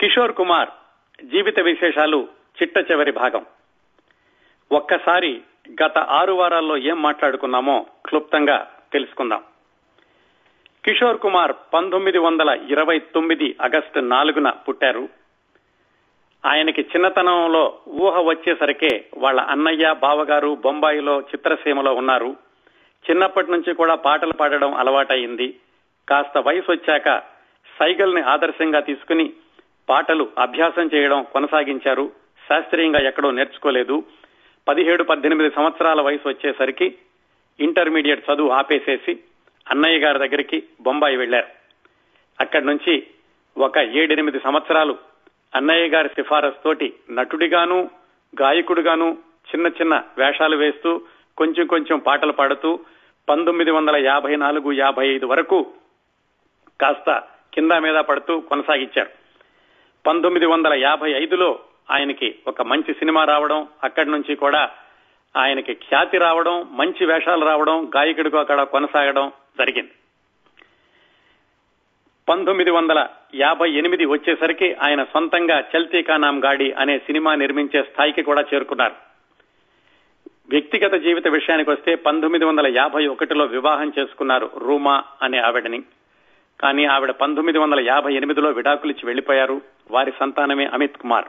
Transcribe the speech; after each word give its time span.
కిషోర్ 0.00 0.32
కుమార్ 0.32 0.68
జీవిత 1.24 1.60
విశేషాలు 1.60 2.28
చిట్ట 2.62 2.90
చివరి 2.90 3.12
భాగం. 3.12 3.46
ఒక్కసారి 4.72 5.40
గత 5.82 5.98
ఆరు 5.98 6.32
వారాల్లో 6.32 6.76
ఏం 6.76 7.02
మాట్లాడుకున్నామో 7.02 7.86
క్లుప్తంగా 8.04 8.70
తెలుసుకుందాం. 8.92 9.42
కిషోర్ 10.84 11.18
కుమార్ 11.18 11.52
పంతొమ్మిది 11.74 12.18
వందల 12.18 12.58
ఇరవై 12.68 12.98
తొమ్మిది 12.98 13.56
ఆగస్టు 13.62 14.00
నాలుగున 14.00 14.50
పుట్టారు. 14.50 15.08
ఆయనకి 16.46 16.80
చిన్నతనంలో 16.80 17.78
ఊహ 17.88 18.20
వచ్చేసరికే 18.20 19.04
వాళ్ళ 19.18 19.40
అన్నయ్య 19.40 19.92
బావగారు 19.92 20.58
బొంబాయిలో 20.62 21.20
చిత్రసీమలో 21.20 21.94
ఉన్నారు. 21.94 22.36
చిన్నప్పటి 23.10 23.50
నుంచి 23.50 23.74
కూడా 23.74 23.94
పాటలు 23.94 24.32
పాడడం 24.32 24.74
అలవాటయింది. 24.74 25.56
కాస్త 26.08 26.38
వయసు 26.38 26.72
వచ్చాక 26.72 27.18
సైకిల్ని 27.78 28.22
ఆదర్శంగా 28.22 28.80
తీసుకుని 28.80 29.32
పాటలు 29.90 30.28
అభ్యాసం 30.38 30.90
చేయడం 30.94 31.26
కొనసాగించారు. 31.32 32.12
శాస్త్రీయంగా 32.48 33.00
ఎక్కడో 33.08 33.30
నేర్చుకోలేదు. 33.30 34.02
పదిహేడు 34.68 35.02
పద్దెనిమిది 35.02 35.54
సంవత్సరాల 35.54 36.00
వయసు 36.00 36.28
వచ్చేసరికి 36.28 36.98
ఇంటర్మీడియట్ 37.60 38.30
చదువు 38.30 38.50
ఆపేసేసి 38.50 39.18
అన్నయ్య 39.70 39.98
గారి 39.98 40.18
దగ్గరికి 40.18 40.62
బొంబాయి 40.80 41.16
వెళ్ళారు 41.16 41.46
అక్కడి 42.40 42.66
నుంచి 42.66 43.06
ఒక 43.58 43.78
ఏడెనిమిది 43.78 44.40
సంవత్సరాలు 44.40 44.98
అన్నయ్య 45.54 45.88
గారి 45.88 46.08
సిఫారసు 46.08 46.62
తోటి 46.64 46.94
నటుడిగాను 47.10 47.90
గాయకుడిగాను 48.40 49.18
చిన్న 49.50 49.66
చిన్న 49.66 50.02
వేషాలు 50.18 50.56
వేస్తూ 50.56 51.00
కొంచెం 51.36 51.66
కొంచెం 51.66 51.98
పాటలు 51.98 52.32
పాడుతూ 52.32 52.80
పంతొమ్మిది 53.28 53.70
వందల 53.70 53.96
యాభై 53.96 54.36
నాలుగు 54.36 54.72
యాభై 54.72 55.08
ఐదు 55.08 55.26
వరకు 55.26 55.66
కాస్త 56.80 57.22
కింద 57.54 57.72
మీద 57.72 57.94
పడుతూ 57.94 58.40
కొనసాగించారు. 58.40 59.19
పంతొమ్మిది 60.06 60.46
వందల 60.46 60.74
యాభై 60.74 61.12
ఐదులో 61.12 61.58
ఆయనకి 61.90 62.34
ఒక 62.46 62.62
మంచి 62.62 62.94
సినిమా 62.94 63.24
రావడం 63.24 63.68
అక్కడి 63.84 64.10
నుంచి 64.10 64.34
కూడా 64.34 64.70
ఆయనకి 65.36 65.74
ఖ్యాతి 65.74 66.18
రావడం 66.18 66.68
మంచి 66.72 67.06
వేషాలు 67.06 67.46
రావడం 67.46 67.90
గాయకుడిగా 67.96 68.40
అక్కడ 68.40 68.62
కొనసాగడం 68.62 69.32
జరిగింది. 69.58 69.90
పంతొమ్మిది 72.28 72.70
వందల 72.70 73.06
యాభై 73.34 73.70
ఎనిమిది 73.70 74.04
వచ్చేసరికి 74.04 74.74
ఆయన 74.74 75.04
సొంతంగా 75.04 75.64
చల్తీ 75.76 76.02
కానాం 76.02 76.44
గాడి 76.44 76.72
అనే 76.72 76.98
సినిమా 76.98 77.34
నిర్మించే 77.34 77.82
స్థాయికి 77.82 78.22
కూడా 78.22 78.44
చేరుకున్నారు. 78.54 78.94
వ్యక్తిగత 80.48 80.94
జీవిత 80.94 81.28
విషయానికి 81.28 81.70
వస్తే 81.70 81.94
పంతొమ్మిది 81.94 82.44
వందల 82.44 82.66
యాభై 82.66 83.06
ఒకటిలో 83.06 83.44
వివాహం 83.44 83.92
చేసుకున్నారు 83.98 84.50
రూమా 84.56 85.02
అనే 85.22 85.38
ఆవిడని. 85.38 85.82
కానీ 86.60 86.84
ఆవిడ 86.84 87.10
పంతొమ్మిది 87.10 87.58
వందల 87.58 87.80
యాభై 87.80 88.14
ఎనిమిదిలో 88.14 88.50
విడాకులిచ్చి 88.50 89.06
వెళ్ళిపోయారు 89.06 89.60
వారి 89.90 90.12
సంతానమే 90.20 90.64
అమిత్ 90.64 90.98
కుమార్. 90.98 91.24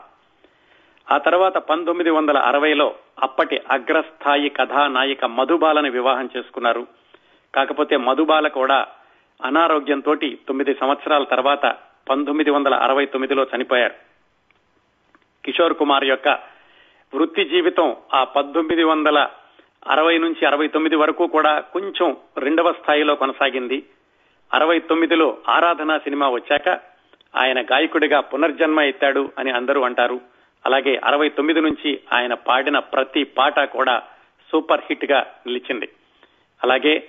ఆ 1.12 1.18
తర్వాత 1.18 1.56
పంతొమ్మిది 1.56 2.10
వందల 2.10 2.38
అరవైలో 2.38 2.94
అప్పటి 3.22 3.60
అగ్రస్థాయి 3.70 4.48
కథానాయిక 4.48 5.24
మధుబాలని 5.24 5.90
వివాహం 5.90 6.30
చేసుకున్నారు. 6.36 6.86
కాకపోతే 7.54 7.96
మధుబాల 7.96 8.48
కూడా 8.48 8.86
అనారోగ్యంతో 9.44 10.14
తొమ్మిది 10.14 10.74
సంవత్సరాల 10.74 11.24
తర్వాత 11.24 11.76
పంతొమ్మిది 12.10 12.50
వందల 12.50 12.74
అరవై 12.74 13.06
తొమ్మిదిలో 13.06 13.46
చనిపోయారు. 13.56 13.94
కిషోర్ 15.44 15.74
కుమార్ 15.74 16.04
యొక్క 16.04 16.28
వృత్తి 17.14 17.44
జీవితం 17.44 17.96
ఆ 18.14 18.24
పంతొమ్మిది 18.24 18.84
వందల 18.84 19.28
అరవై 19.88 20.18
నుంచి 20.18 20.46
అరవై 20.46 20.68
తొమ్మిది 20.68 20.96
వరకు 20.96 21.26
కూడా 21.26 21.60
కొంచెం 21.60 22.16
రెండవ 22.36 22.72
స్థాయిలో 22.72 23.14
కొనసాగింది. 23.14 23.86
అరవై 24.52 24.78
తొమ్మిదిలో 24.80 25.38
ఆరాధన 25.48 25.98
సినిమా 25.98 26.28
వచ్చాక 26.28 26.68
ఆయన 27.36 27.62
గాయకుడిగా 27.62 28.20
పునర్జన్మ 28.20 28.80
ఎత్తాడు 28.80 29.30
అని 29.38 29.50
అందరూ 29.50 29.80
అంటారు. 29.82 30.20
అలాగే 30.66 31.00
అరవై 31.04 31.28
తొమ్మిది 31.28 31.60
నుంచి 31.60 32.00
ఆయన 32.12 32.34
పాడిన 32.34 32.78
ప్రతి 32.78 33.24
పాట 33.24 33.60
కూడా 33.60 34.02
సూపర్ 34.52 34.80
హిట్గా 34.90 35.34
నిలిచింది. 35.46 35.88
అలాగే 36.62 37.08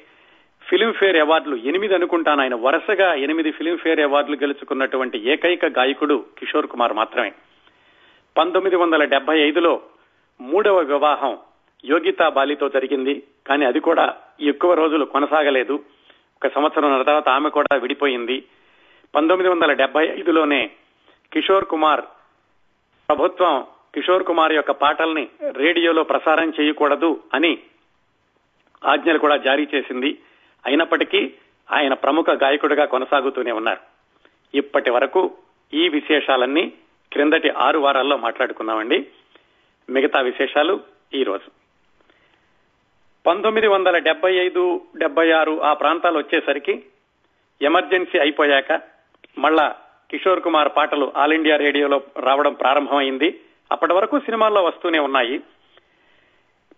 ఫిలింఫేర్ 0.62 1.18
అవార్డులు 1.18 1.56
ఎనిమిది 1.56 1.96
అనుకుంటాను 1.96 2.42
ఆయన. 2.42 2.56
వరుసగా 2.56 3.14
ఎనిమిది 3.14 3.52
ఫిలింఫేర్ 3.52 4.00
అవార్డులు 4.00 4.38
గెలుచుకున్నటువంటి 4.38 5.30
ఏకైక 5.30 5.66
గాయకుడు 5.66 6.26
కిషోర్ 6.38 6.68
కుమార్ 6.68 6.94
మాత్రమే. 6.94 7.32
పంతొమ్మిది 8.38 8.76
వందల 8.76 9.04
డెబ్బై 9.04 9.40
ఐదులో 9.40 9.82
మూడవ 10.42 10.78
వివాహం 10.78 11.38
యోగితా 11.86 12.30
బాలితో 12.30 12.70
జరిగింది. 12.70 13.24
కానీ 13.48 13.66
అది 13.66 13.80
కూడా 13.80 14.14
ఎక్కువ 14.42 14.74
రోజులు 14.74 15.06
కొనసాగలేదు. 15.06 15.80
ఒక 16.44 16.54
సంవత్సరం 16.54 17.04
తర్వాత 17.04 17.30
ఆమె 17.30 17.50
కూడా 17.50 17.78
విడిపోయింది. 17.78 18.44
పంతొమ్మిది 19.16 19.50
వందల 19.50 19.74
డెబ్బై 19.74 20.08
ఐదులోనే 20.08 20.72
కిషోర్ 21.34 21.66
కుమార్ 21.66 22.02
ప్రభుత్వం 23.10 23.66
కిషోర్ 23.96 24.24
కుమార్ 24.24 24.54
యొక్క 24.54 24.72
పాటల్ని 24.72 25.28
రేడియోలో 25.52 26.04
ప్రసారం 26.04 26.54
చేయకూడదు 26.62 27.24
అని 27.34 27.60
ఆజ్ఞలు 28.86 29.18
కూడా 29.18 29.38
జారీ 29.38 29.68
చేసింది. 29.76 30.18
అయినప్పటికీ 30.66 31.34
ఆయన 31.72 31.94
ప్రముఖ 31.94 32.26
గాయకుడిగా 32.30 32.86
కొనసాగుతూనే 32.86 33.52
ఉన్నారు. 33.52 33.80
ఇప్పటి 34.58 34.90
వరకు 34.90 35.34
ఈ 35.74 35.90
విశేషాలన్నీ 35.90 36.74
క్రిందటి 37.12 37.50
ఆరు 37.50 37.80
వారాల్లో 37.80 38.18
మాట్లాడుకున్నామండి 38.18 39.08
మిగతా 39.90 40.20
విశేషాలు 40.20 40.80
ఈ 41.14 41.24
రోజు. 41.24 41.63
పంతొమ్మిది 43.26 43.68
వందల 43.68 43.98
డెబ్బై 43.98 44.36
ఐదు 44.36 44.82
డెబ్బై 44.98 45.32
ఆరు 45.32 45.62
ఆ 45.62 45.74
ప్రాంతాలు 45.74 46.18
వచ్చేసరికి 46.18 46.84
ఎమర్జెన్సీ 47.62 48.20
అయిపోయాక 48.20 48.82
మళ్ళా 49.38 49.76
కిషోర్ 50.10 50.42
కుమార్ 50.42 50.70
పాటలు 50.78 51.14
ఆల్ 51.18 51.34
ఇండియా 51.34 51.56
రేడియోలో 51.56 52.02
రావడం 52.20 52.54
ప్రారంభమైంది. 52.54 53.40
అప్పటి 53.72 53.94
వరకు 53.94 54.20
సినిమాల్లో 54.20 54.64
వస్తూనే 54.64 55.00
ఉన్నాయి. 55.00 55.40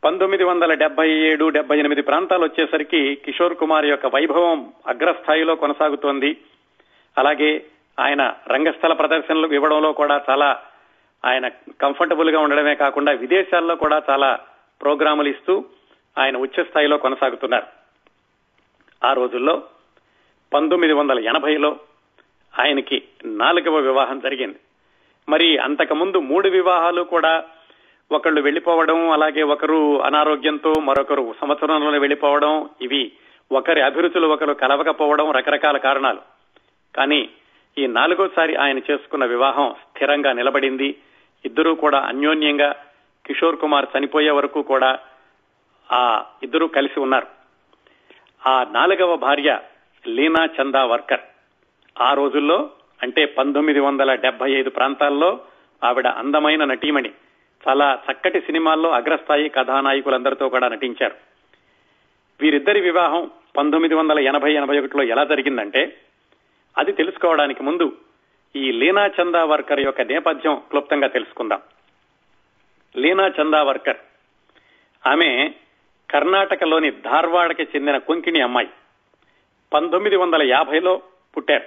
పంతొమ్మిది 0.04 0.44
వందల 0.44 0.74
డెబ్బై 0.74 1.10
ఏడు 1.10 1.50
డెబ్బై 1.50 1.80
ఎనిమిది 1.80 2.02
ప్రాంతాలు 2.02 2.44
వచ్చేసరికి 2.44 3.16
కిషోర్ 3.16 3.56
కుమార్ 3.56 3.86
యొక్క 3.86 4.06
వైభవం 4.06 4.72
అగ్రస్థాయిలో 4.88 5.56
కొనసాగుతోంది. 5.56 6.38
అలాగే 7.18 7.66
ఆయన 8.00 8.34
రంగస్థల 8.48 8.94
ప్రదర్శనలు 8.94 9.48
ఇవ్వడంలో 9.48 9.94
కూడా 9.94 10.22
చాలా 10.30 10.60
ఆయన 11.26 11.48
కంఫర్టబుల్గా 11.82 12.40
ఉండడమే 12.40 12.76
కాకుండా 12.76 13.12
విదేశాల్లో 13.12 13.76
కూడా 13.76 14.02
చాలా 14.10 14.40
ప్రోగ్రాములు 14.82 15.30
ఇస్తూ 15.30 15.66
ఆయన 16.18 16.38
ఉచ్చస్థాయిలో 16.38 16.98
కొనసాగుతున్నారు. 16.98 17.66
ఆ 19.06 19.14
రోజుల్లో 19.14 19.64
పంతొమ్మిది 20.54 20.94
వందల 20.94 21.20
ఎనభైలో 21.20 21.80
ఆయనకి 22.60 23.04
నాలుగవ 23.26 23.76
వివాహం 23.76 24.20
జరిగింది. 24.20 24.60
మరి 25.30 25.58
అంతకుముందు 25.58 26.20
మూడు 26.20 26.50
వివాహాలు 26.50 27.02
కూడా 27.02 27.44
ఒకళ్ళు 28.12 28.42
వెళ్ళిపోవడం 28.42 29.12
అలాగే 29.12 29.44
ఒకరు 29.44 30.02
అనారోగ్యంతో 30.02 30.74
మరొకరు 30.80 31.36
సంవత్సరంలోనే 31.42 31.98
వెళ్ళిపోవడం 31.98 32.70
ఇవి 32.82 33.12
ఒకరి 33.52 33.82
అభిరుచులు 33.82 34.28
ఒకరు 34.28 34.54
కలవకపోవడం 34.54 35.32
రకరకాల 35.32 35.78
కారణాలు. 35.78 36.20
కానీ 36.96 37.30
ఈ 37.78 37.88
నాలుగోసారి 37.88 38.56
ఆయన 38.56 38.78
చేసుకున్న 38.78 39.26
వివాహం 39.26 39.76
స్థిరంగా 39.82 40.34
నిలబడింది. 40.34 40.96
ఇద్దరూ 41.46 41.76
కూడా 41.76 42.00
అన్యోన్యంగా 42.00 42.76
కిషోర్ 43.26 43.58
కుమార్ 43.58 43.86
చనిపోయే 43.98 44.32
వరకు 44.32 44.62
కూడా 44.62 45.00
ఆ 45.92 46.26
ఇద్దరూ 46.44 46.68
కలిసి 46.68 47.00
ఉన్నారు. 47.00 47.28
ఆ 48.48 48.66
నాలుగవ 48.72 49.16
భార్య 49.16 49.60
లీనా 50.08 50.46
చందా 50.46 50.84
వర్కర్ 50.84 51.20
ఆ 52.02 52.14
రోజుల్లో 52.14 52.70
అంటే 53.02 53.26
పంతొమ్మిది 53.26 53.80
వందల 53.80 54.16
డెబ్బై 54.16 54.52
ఐదు 54.52 54.70
ప్రాంతాల్లో 54.70 55.40
ఆవిడ 55.84 56.08
అందమైన 56.08 56.66
నటీమణి. 56.66 57.12
చాలా 57.68 58.00
చక్కటి 58.12 58.42
సినిమాల్లో 58.42 58.92
అగ్రస్థాయి 58.92 59.50
కథానాయకులందరితో 59.50 60.50
కూడా 60.50 60.70
నటించారు. 60.70 61.16
వీరిద్దరి 62.42 62.82
వివాహం 62.82 63.32
పంతొమ్మిది 63.58 63.96
వందల 63.96 64.20
ఎనభై 64.20 64.54
ఎనభై 64.54 64.80
ఒకటిలో 64.80 65.04
ఎలా 65.04 65.24
జరిగిందంటే 65.24 65.98
అది 66.78 66.92
తెలుసుకోవడానికి 66.92 67.64
ముందు 67.64 67.98
ఈ 68.56 68.72
లీనా 68.72 69.08
చందా 69.08 69.44
వర్కర్ 69.44 69.80
యొక్క 69.80 70.02
నేపథ్యం 70.02 70.62
క్లుప్తంగా 70.70 71.08
తెలుసుకుందాం. 71.08 71.62
లీనా 72.98 73.28
చందా 73.28 73.64
వర్కర్ 73.64 73.98
ఆమె 75.08 75.54
కర్ణాటకలోని 76.12 76.92
ధార్వాడకి 76.92 77.64
చెందిన 77.64 77.98
కొంకిణి 77.98 78.42
అమ్మాయి. 78.42 78.70
పంతొమ్మిది 79.74 80.16
వందల 80.16 80.44
యాభైలో 80.44 81.02
పుట్టారు. 81.38 81.64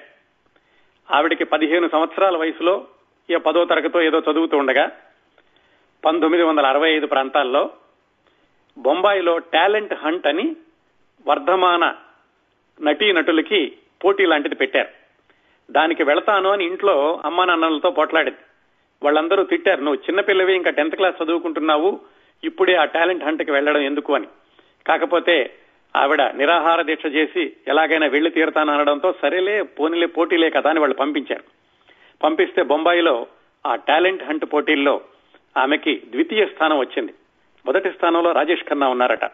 ఆవిడికి 1.14 1.44
పదిహేను 1.44 1.88
సంవత్సరాల 1.88 2.37
వయసులో 2.37 2.87
ఇక 3.31 3.37
పదో 3.37 3.64
తరగతో 3.64 4.02
ఏదో 4.02 4.23
చదువుతూ 4.32 4.56
ఉండగా 4.56 4.90
పంతొమ్మిది 6.05 6.44
వందల 6.44 6.67
అరవై 6.67 6.90
ఐదు 6.90 7.06
ప్రాంతాల్లో 7.06 7.70
బొంబాయిలో 8.79 9.38
టాలెంట్ 9.38 9.94
హంట్ 9.94 10.26
అని 10.26 10.56
వర్ధమాన 11.26 11.94
నటీ 12.82 13.12
నటులకి 13.12 13.79
పోటీ 14.05 14.26
లాంటిది 14.26 14.55
పెట్టారు. 14.55 14.88
దానికి 15.70 16.02
వెళతాను 16.02 16.50
అని 16.50 16.64
ఇంట్లో 16.64 17.23
అమ్మా 17.25 17.44
నాన్నలతో 17.44 17.90
పోట్లాడింది. 17.90 18.38
వాళ్ళందరూ 19.02 19.44
తిట్టారు 19.44 19.81
నువ్వు 19.81 19.94
చిన్నపిల్లవి 19.94 20.56
ఇంకా 20.56 20.70
టెన్త్ 20.70 20.96
క్లాస్ 20.96 21.23
చదువుకుంటున్నావు 21.23 22.00
ఇప్పుడే 22.44 22.75
ఆ 22.75 22.85
టాలెంట్ 22.85 23.25
హంట్కి 23.25 23.50
వెళ్ళడం 23.50 23.81
ఎందుకు 23.81 24.14
అని. 24.14 24.26
కాకపోతే 24.87 25.55
ఆవిడ 25.96 26.23
నిరాహార 26.23 26.82
దీక్ష 26.82 27.06
చేసి 27.06 27.52
ఎలాగైనా 27.69 28.06
వెళ్ళి 28.06 28.31
తీరతాను 28.31 29.12
సరేలే 29.23 29.62
పోనీలే 29.62 30.06
పోటీలే 30.06 30.50
కదా 30.50 30.70
అని 30.70 30.81
వాళ్ళు 30.81 30.96
పంపించారు. 30.96 31.44
పంపిస్తే 32.23 32.62
బొంబాయిలో 32.62 33.26
ఆ 33.67 33.76
టాలెంట్ 33.76 34.23
హంట్ 34.23 34.52
పోటీల్లో 34.52 35.00
ఆమెకి 35.56 36.02
ద్వితీయ 36.11 36.46
స్థానం 36.46 36.79
వచ్చింది. 36.79 37.14
మొదటి 37.67 37.90
స్థానంలో 37.90 38.32
రాజేష్ 38.32 38.64
ఖన్నా 38.64 38.88
ఉన్నారట. 38.88 39.25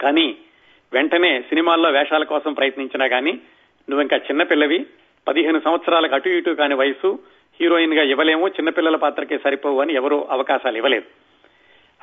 కానీ 0.00 0.36
వెంటనే 0.92 1.40
సినిమాల్లో 1.40 1.90
వేషాల 1.90 2.24
కోసం 2.24 2.52
ప్రయత్నించినా 2.52 3.06
కానీ 3.06 3.32
నువ్వు 3.90 4.00
ఇంకా 4.00 4.16
చిన్నపిల్లవి 4.16 4.86
పదిహేను 5.28 5.60
సంవత్సరాలకు 5.60 6.14
అటు 6.14 6.28
ఇటు 6.28 6.50
కాని 6.50 6.74
వయసు 6.74 7.18
హీరోయిన్గా 7.60 8.02
ఇవ్వలేము 8.02 8.48
చిన్నపిల్లల 8.48 8.96
పాత్రకే 8.96 9.38
సరిపోవు 9.38 9.80
అని 9.80 9.94
ఎవరూ 9.94 10.26
అవకాశాలు 10.30 10.76
ఇవ్వలేదు. 10.76 11.23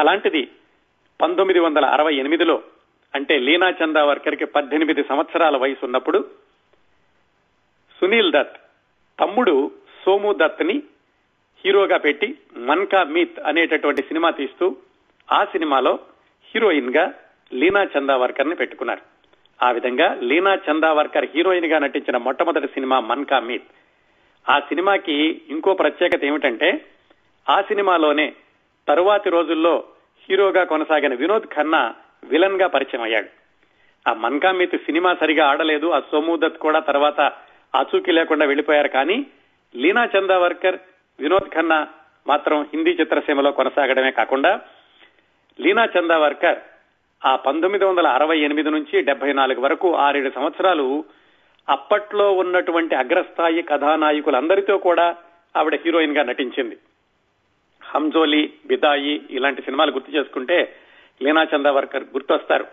అలాంటిది 0.02 0.44
పంతొమ్మిది 1.22 1.60
వందల 1.60 1.86
అరవై 1.86 2.16
ఎనిమిదిలో 2.16 2.56
అంటే 3.16 3.40
లీనా 3.40 3.70
చందావర్కర్కి 3.70 4.46
పద్దెనిమిది 4.46 5.04
సంవత్సరాల 5.04 5.58
వయసు 5.58 5.86
ఉన్నప్పుడు 5.86 6.20
సునీల్ 8.00 8.32
దత్ 8.32 8.56
తమ్ముడు 9.20 9.72
సోము 10.06 10.34
దత్ని 10.34 10.84
హీరోగా 11.66 11.98
పెట్టి 11.98 12.38
మన్కా 12.56 13.04
మీత్ 13.04 13.40
అనేటటువంటి 13.40 14.02
సినిమా 14.02 14.30
తీస్తూ 14.30 14.78
ఆ 15.32 15.46
సినిమాలో 15.46 16.00
హీరోయిన్గా 16.44 17.14
లీనా 17.54 17.84
చందావర్కర్ని 17.84 18.56
పెట్టుకున్నారు. 18.56 19.02
ఆ 19.64 19.72
విధంగా 19.72 20.14
లీనా 20.14 20.56
చందావర్కర్ 20.56 21.30
హీరోయిన్గా 21.36 21.80
నటించిన 21.80 22.18
మొట్టమొదటి 22.18 22.68
సినిమా 22.68 23.00
మన్కా 23.00 23.40
మీత్. 23.40 23.68
ఆ 24.50 24.60
సినిమాకి 24.60 25.42
ఇంకో 25.50 25.74
ప్రత్యేకత 25.74 26.24
ఏమిటంటే 26.24 26.86
ఆ 27.50 27.62
సినిమాలోనే 27.62 28.34
తరువాతి 28.88 29.30
రోజుల్లో 29.30 29.84
హీరోగా 30.30 30.64
కొనసాగిన 30.64 31.14
వినోద్ 31.14 31.48
ఖన్నా 31.48 31.94
విలన్గా 32.24 32.68
పరిచయం 32.68 33.02
అయ్యాడు 33.02 33.30
ఆ 34.10 34.14
మన్కామిత్ 34.14 34.76
సినిమా 34.76 35.14
సరిగా 35.14 35.48
ఆడలేదు. 35.48 35.92
ఆ 35.92 36.00
సోముదత్ 36.12 36.58
కూడా 36.58 36.80
తర్వాత 36.80 37.22
ఆచూకీ 37.76 38.12
లేకుండా 38.12 38.46
వెళ్ళిపోయారు 38.46 38.88
కానీ 38.88 39.26
లీనా 39.76 40.06
చందావర్కర్ 40.06 40.78
వినోద్ 41.20 41.50
ఖన్నా 41.50 41.88
మాత్రం 42.28 42.62
హిందీ 42.62 42.92
చిత్రసీమలో 42.92 43.52
కొనసాగడమే 43.52 44.12
కాకుండా 44.12 44.60
లీనా 45.60 45.86
చందావర్కర్ 45.86 46.60
ఆ 47.26 47.36
పంతొమ్మిది 47.36 47.86
వందల 47.86 48.08
అరవై 48.08 48.40
ఎనిమిది 48.40 48.70
నుంచి 48.70 49.02
డెబ్బై 49.02 49.34
నాలుగు 49.34 49.62
వరకు 49.62 49.96
ఆరేడు 49.96 50.30
సంవత్సరాలు 50.36 51.04
అప్పట్లో 51.70 52.34
ఉన్నటువంటి 52.34 52.96
అగ్రస్థాయి 52.96 53.62
కథానాయకులందరితో 53.62 54.78
కూడా 54.78 55.16
ఆవిడ 55.58 55.80
హీరోయిన్గా 55.86 56.24
నటించింది. 56.24 56.78
హంజోలి 57.96 58.54
బిదాయి 58.66 59.22
ఇలాంటి 59.30 59.62
సినిమాలు 59.62 59.92
గుర్తు 59.92 60.12
చేసుకుంటే 60.12 60.76
లీనా 61.24 61.48
చందావర్కర్ 61.56 62.04
గుర్తొస్తారు. 62.04 62.64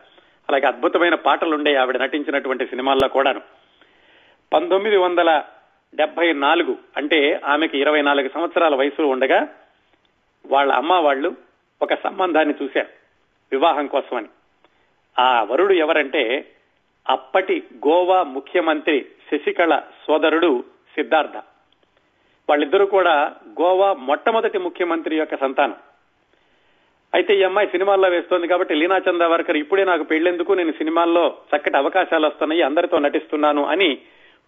అలాగే 0.48 0.66
అద్భుతమైన 0.66 1.14
పాటలుండే 1.14 1.74
ఆవిడ 1.74 1.96
నటించినటువంటి 1.96 2.66
సినిమాల్లో 2.66 3.08
కూడాను. 3.08 3.40
పంతొమ్మిది 4.52 4.96
వందల 4.96 5.42
డెబ్బై 5.94 6.32
నాలుగు 6.32 6.78
అంటే 6.96 7.40
ఆమెకి 7.44 7.78
ఇరవై 7.78 8.02
నాలుగు 8.02 8.30
సంవత్సరాల 8.34 8.74
వయసు 8.74 9.02
ఉండగా 9.02 9.48
వాళ్ళ 10.46 10.72
అమ్మ 10.72 10.92
వాళ్ళు 10.92 11.36
ఒక 11.82 11.94
సంబంధాన్ని 11.94 12.54
చూశారు 12.62 12.88
వివాహం 13.52 13.86
కోసమని. 13.86 14.28
ఆ 15.18 15.42
వరుడు 15.42 15.72
ఎవరంటే 15.72 16.52
అప్పటి 17.08 17.62
గోవా 17.88 18.22
ముఖ్యమంత్రి 18.22 19.06
శశికళ 19.32 19.78
సోదరుడు 19.78 20.64
సిద్ధార్థ. 20.94 21.47
వాళ్ళిద్దరూ 22.48 22.86
కూడా 22.86 23.32
గోవా 23.60 23.92
మొట్టమొదటి 23.92 24.58
ముఖ్యమంత్రి 24.58 25.16
యొక్క 25.16 25.36
సంతానం. 25.36 25.76
అయితే 27.14 27.34
ఈ 27.34 27.42
అమ్మాయి 27.42 27.68
సినిమాల్లో 27.68 28.08
వేస్తోంది 28.08 28.46
కాబట్టి 28.48 28.74
లీనా 28.74 29.00
చందావర్కర్ 29.10 29.56
ఇప్పుడే 29.56 29.84
నాకు 29.84 30.02
పెళ్ళేందుకు 30.02 30.52
నేను 30.52 30.72
సినిమాల్లో 30.72 31.36
చక్కటి 31.56 31.76
అవకాశాలు 31.76 32.26
వస్తున్నాయి 32.26 32.62
అందరితో 32.62 32.98
నటిస్తున్నాను 32.98 33.66
అని 33.66 33.98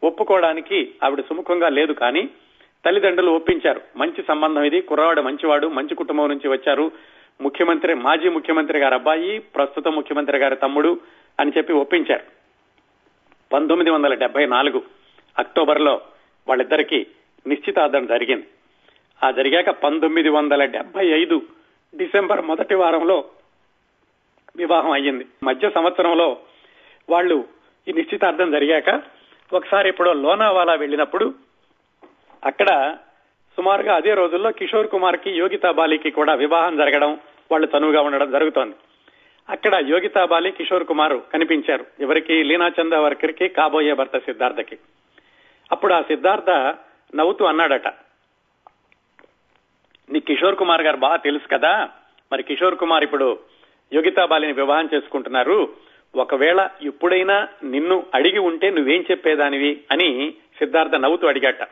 ఒప్పుకోవడానికి 0.02 0.94
ఆవిడ 1.05 1.20
సుముఖంగా 1.20 1.69
లేదు 1.69 1.93
కానీ 1.93 2.31
తల్లిదండ్రులు 2.85 3.31
ఒప్పించారు. 3.31 3.81
మంచి 3.97 4.25
సంబంధం 4.29 4.62
ఇది 4.62 4.81
కుర్రవాడు 4.81 5.20
మంచివాడు 5.20 5.67
మంచి 5.67 5.94
కుటుంబం 5.94 6.29
నుంచి 6.29 6.49
వచ్చారు. 6.49 6.93
ముఖ్యమంత్రి 7.41 7.94
మాజీ 7.94 8.29
ముఖ్యమంత్రి 8.29 8.79
గారి 8.79 8.94
అబ్బాయి 8.94 9.38
ప్రస్తుత 9.38 9.88
ముఖ్యమంత్రి 9.88 10.38
గారి 10.38 10.56
తమ్ముడు 10.56 11.00
అని 11.41 11.53
చెప్పి 11.56 11.73
ఒప్పించారు. 11.73 12.23
పంతొమ్మిది 13.53 13.91
వందల 13.91 14.14
డెబ్బై 14.14 14.46
నాలుగు 14.46 14.82
అక్టోబర్లో 15.38 16.00
నిశ్చితార్థం 17.47 18.07
జరిగింది. 18.07 18.47
ఆ 19.25 19.31
జరిగాక 19.31 19.71
పంతొమ్మిది 19.71 20.29
వందల 20.29 20.65
డెబ్బై 20.65 21.07
ఐదు 21.07 21.43
డిసెంబర్ 21.97 22.41
మొదటి 22.41 22.75
వారంలో 22.75 23.25
వివాహం 24.57 24.91
అయ్యింది. 24.91 25.27
మధ్య 25.43 25.71
సంవత్సరంలో 25.71 26.39
వాళ్ళు 27.11 27.45
ఈ 27.89 27.93
నిశ్చితార్థం 27.93 28.51
జరిగాక 28.51 29.03
ఒకసారి 29.53 29.89
ఇప్పుడు 29.89 30.11
లోనావాలా 30.11 30.75
వెళ్ళినప్పుడు 30.75 31.35
అక్కడ 32.45 32.97
సుమారుగా 33.57 33.95
అదే 33.95 34.15
రోజుల్లో 34.15 34.51
కిషోర్ 34.51 34.89
కుమార్కి 34.89 35.31
యోగితా 35.31 35.71
బాలికి 35.71 36.11
కూడా 36.11 36.35
వివాహం 36.35 36.77
జరగడం 36.77 37.15
వాళ్ళు 37.51 37.67
తనువుగా 37.67 38.01
ఉండడం 38.01 38.31
జరుగుతోంది. 38.31 38.75
అక్కడ 39.49 39.85
యోగితాబాలి 39.89 40.53
కిషోర్ 40.53 40.85
కుమార్ 40.85 41.33
కనిపించారు. 41.33 41.87
ఎవరికి? 42.01 42.43
లీనా 42.43 42.69
చందావర్కర్కి 42.69 43.49
కాబోయే 43.49 43.95
భర్త 43.95 44.19
సిద్ధార్థకి. 44.19 44.79
అప్పుడు 45.73 45.95
ఆ 45.95 46.01
సిద్ధార్థ 46.01 46.51
నవ్వుతూ 47.17 47.45
అన్నాడట. 47.45 47.89
నీ 50.11 50.21
కిషోర్ 50.21 50.57
కుమార్ 50.57 50.83
గారు 50.83 50.97
బాగా 50.97 51.17
తెలుసు 51.17 51.49
కదా. 51.49 51.89
మరి 52.33 52.43
కిషోర్ 52.43 52.79
కుమార్ 52.79 53.05
ఇప్పుడు 53.05 53.39
యోగితా 53.93 54.25
బాలిని 54.25 54.53
వివాహం 54.53 54.89
చేసుకుంటున్నారు. 54.95 55.75
ఒకవేళ 56.17 56.69
ఇప్పుడైనా 56.83 57.49
నిన్ను 57.65 58.07
అడిగి 58.15 58.39
ఉంటే 58.39 58.71
నువ్వేం 58.71 59.05
చెప్పేదానివి 59.11 59.81
అని 59.93 60.35
సిద్ధార్థ 60.59 60.95
నవ్వుతూ 60.95 61.29
అడిగాట. 61.29 61.62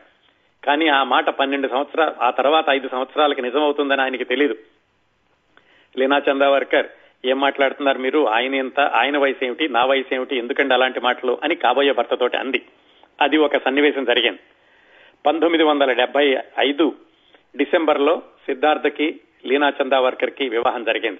కానీ 0.63 0.87
ఆ 0.87 1.03
మాట 1.03 1.29
పన్నెండు 1.29 1.67
సంవత్సరాలు 1.67 2.23
ఆ 2.23 2.29
తర్వాత 2.29 2.65
ఐదు 2.69 2.87
సంవత్సరాలకి 2.87 3.41
నిజమవుతుందని 3.41 4.01
ఆయనకి 4.01 4.23
తెలియదు 4.23 4.57
లీనా 5.97 6.21
చందావర్కర్ 6.31 6.87
ఏం 7.25 7.39
మాట్లాడుతున్నారు 7.39 7.99
మీరు? 7.99 8.29
ఆయన 8.29 8.55
ఎంత? 8.55 8.79
ఆయన 8.79 9.17
వయసు 9.17 9.45
ఏమిటి? 9.45 9.69
నా 9.69 9.85
వయసు 9.85 10.13
ఏమిటి? 10.13 10.37
ఎందుకంటే 10.37 10.73
అలాంటి 10.73 10.99
మాటలు? 10.99 11.37
అని 11.43 11.55
కాబోయే 11.55 11.91
భర్తతోటి 11.91 12.37
అంది. 12.37 12.65
అది 13.21 13.37
ఒక 13.37 13.57
సన్నివేశం 13.57 14.05
జరిగింది. 14.05 14.39
పంతొమ్మిది 15.25 15.63
వందల 15.63 15.91
డెబ్బై 15.91 16.37
ఐదు 16.59 16.95
డిసెంబర్లో 17.55 18.21
సిద్ధార్థకి 18.45 19.19
లీనా 19.45 19.73
చందావర్కర్కి 19.81 20.49
వివాహం 20.49 20.83
జరిగింది. 20.83 21.19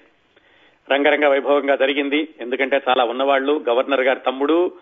రంగరంగ 0.92 1.26
వైభవంగా 1.26 1.76
జరిగింది. 1.76 2.28
ఎందుకంటే 2.40 2.80
చాలా 2.88 3.04
ఉన్నవాళ్ళు 3.04 3.64
గవర్నర్ 3.68 4.00
గారి 4.00 4.20
తమ్ముడు 4.20 4.72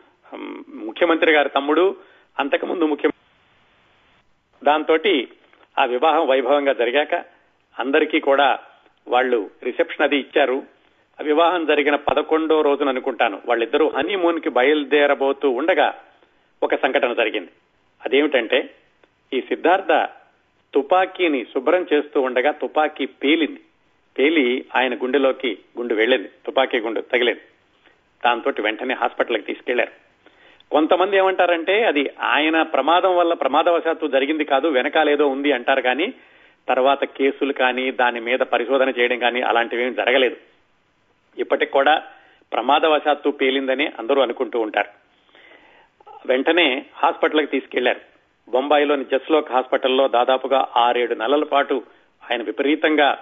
ముఖ్యమంత్రి 0.69 1.33
గారి 1.33 1.49
తమ్ముడు 1.49 1.97
అంతకుముందు 2.39 2.85
ముఖ్యమంత్రి 2.85 3.25
దాంతో 4.67 4.97
ఆ 5.83 5.85
వివాహం 5.85 6.27
వైభవంగా 6.27 6.73
జరిగాక 6.73 7.15
అందరికీ 7.79 8.21
కూడా 8.21 8.59
వాళ్ళు 9.09 9.51
రిసెప్షన్ 9.63 10.03
అది 10.03 10.17
ఇచ్చారు. 10.17 10.63
ఆ 11.21 11.25
వివాహం 11.25 11.67
జరిగిన 11.67 11.97
పదకొండో 11.97 12.63
రోజున 12.63 12.89
అనుకుంటాను 12.89 13.41
వాళ్ళిద్దరూ 13.47 13.89
హనీమూన్కి 13.89 14.49
బయలుదేరబోతూ 14.49 15.51
ఉండగా 15.51 15.95
ఒక 16.63 16.75
సంఘటన 16.75 17.13
జరిగింది. 17.15 17.51
అదేమిటంటే 18.05 18.71
ఈ 19.33 19.41
సిద్ధార్థ 19.41 20.09
తుపాకీని 20.75 21.45
శుభ్రం 21.45 21.87
చేస్తూ 21.93 22.21
ఉండగా 22.21 22.51
తుపాకీ 22.51 23.07
పేలింది. 23.07 23.61
పేలి 24.19 24.65
ఆయన 24.77 24.95
గుండెలోకి 24.95 25.59
గుండు 25.79 25.95
వెళ్ళింది. 25.95 26.29
తుపాకీ 26.47 26.79
గుండు 26.79 27.01
తగిలింది. 27.01 27.41
దాంతో 28.25 28.53
వెంటనే 28.61 28.95
హాస్పిటల్కి 28.95 29.43
తీసుకెళ్ళారు. 29.43 29.91
కొంతమంది 30.71 31.17
ఏమంటారంటే 31.17 31.85
అది 31.85 32.11
ఆయన 32.21 32.63
ప్రమాదం 32.63 33.17
వల్ల 33.17 33.35
ప్రమాదవశాత్తు 33.35 34.07
జరిగింది 34.07 34.45
కాదు 34.45 34.69
వెనకాలేదో 34.69 35.27
ఉంది 35.27 35.53
అంటారు 35.53 35.81
కానీ 35.81 36.13
తర్వాత 36.69 37.05
కేసులు 37.05 37.53
కానీ 37.53 37.91
దాని 37.91 38.21
మీద 38.21 38.39
పరిశోధన 38.39 38.89
చేయడం 38.89 39.19
కానీ 39.19 39.41
అలాంటివి 39.41 39.83
ఏమి 39.83 39.95
జరగలేదు. 39.95 40.37
ఇప్పటికి 41.39 41.73
కూడా 41.73 42.03
ప్రమాదవశాత్తు 42.53 43.31
పేలిందని 43.31 43.87
అందరూ 43.87 44.23
అనుకుంటూ 44.23 44.61
ఉంటారు. 44.61 44.89
వెంటనే 46.27 46.85
హాస్పిటల్కి 46.95 47.47
తీసుకెళ్ళారు. 47.47 48.08
బొంబాయిలోని 48.49 49.05
జస్లోక్ 49.05 49.53
హాస్పిటల్లో 49.53 50.09
దాదాపుగా 50.09 50.69
ఆరేడు 50.77 51.15
నెలల 51.15 51.45
పాటు 51.45 51.83
ఆయన 52.31 52.43
విపరీతంగా 52.43 53.19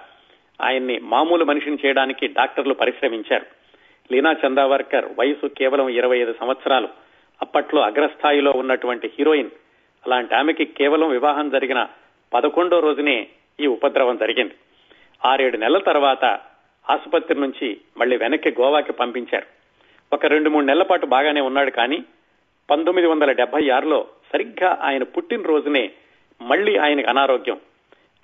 ఆయన్ని 0.61 0.99
మామూలు 0.99 1.45
మనిషిని 1.45 1.77
చేయడానికి 1.85 2.27
డాక్టర్లు 2.27 2.73
పరిశ్రమించారు. 2.73 3.45
లీనా 4.11 4.35
చందావర్కర్ 4.45 5.05
వయసు 5.19 5.47
కేవలం 5.47 5.89
ఇరవై 5.89 6.17
ఐదు 6.17 6.35
సంవత్సరాలు. 6.39 6.89
అప్పట్లో 7.41 7.81
అగ్రస్థాయిలో 7.81 8.51
ఉన్నటువంటి 8.51 9.11
హీరోయిన్. 9.19 9.49
అలాంటి 10.05 10.35
ఆమెకి 10.35 10.65
కేవలం 10.65 11.09
వివాహం 11.09 11.49
జరిగిన 11.49 11.87
పదకొండో 12.33 12.79
రోజునే 12.79 13.27
ఈ 13.59 13.67
ఉపద్రవం 13.67 14.17
జరిగింది. 14.17 14.53
ఆరేడు 15.25 15.57
నెలల 15.57 15.77
తర్వాత 15.77 16.25
ఆసుపత్రి 16.89 17.39
నుంచి 17.39 17.77
మళ్ళీ 17.97 18.17
వెనక్కి 18.17 18.49
గోవాకి 18.61 18.93
పంపించారు. 18.93 19.45
ఒక 20.13 20.25
రెండు 20.25 20.49
మూడు 20.49 20.65
నెలల 20.65 20.83
పాటు 20.83 21.05
బాగానే 21.05 21.41
ఉన్నాడు 21.41 21.71
కానీ 21.71 22.03
పంతొమ్మిది 22.69 23.07
వందల 23.07 23.31
డెబ్బై 23.31 23.69
ఆరులో 23.69 24.07
సరిగ్గా 24.33 24.79
ఆయన 24.81 25.03
పుట్టినరోజునే 25.03 25.91
మళ్ళీ 26.41 26.77
ఆయనకు 26.77 27.09
అనారోగ్యం. 27.09 27.57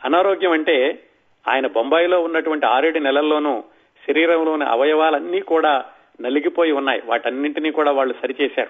అనారోగ్యం 0.06 0.52
అంటే 0.52 1.00
ఆయన 1.48 1.68
బొంబాయిలో 1.68 2.22
ఉన్నటువంటి 2.22 2.66
ఆరేడు 2.66 3.00
నెలల్లోనూ 3.00 3.64
శరీరంలోని 4.08 4.64
అవయవాలన్నీ 4.64 5.40
కూడా 5.40 5.86
నలిగిపోయి 6.22 6.72
ఉన్నాయి. 6.72 7.02
వాటన్నింటినీ 7.06 7.72
కూడా 7.72 7.92
వాళ్ళు 7.92 8.16
సరిచేశారు. 8.22 8.70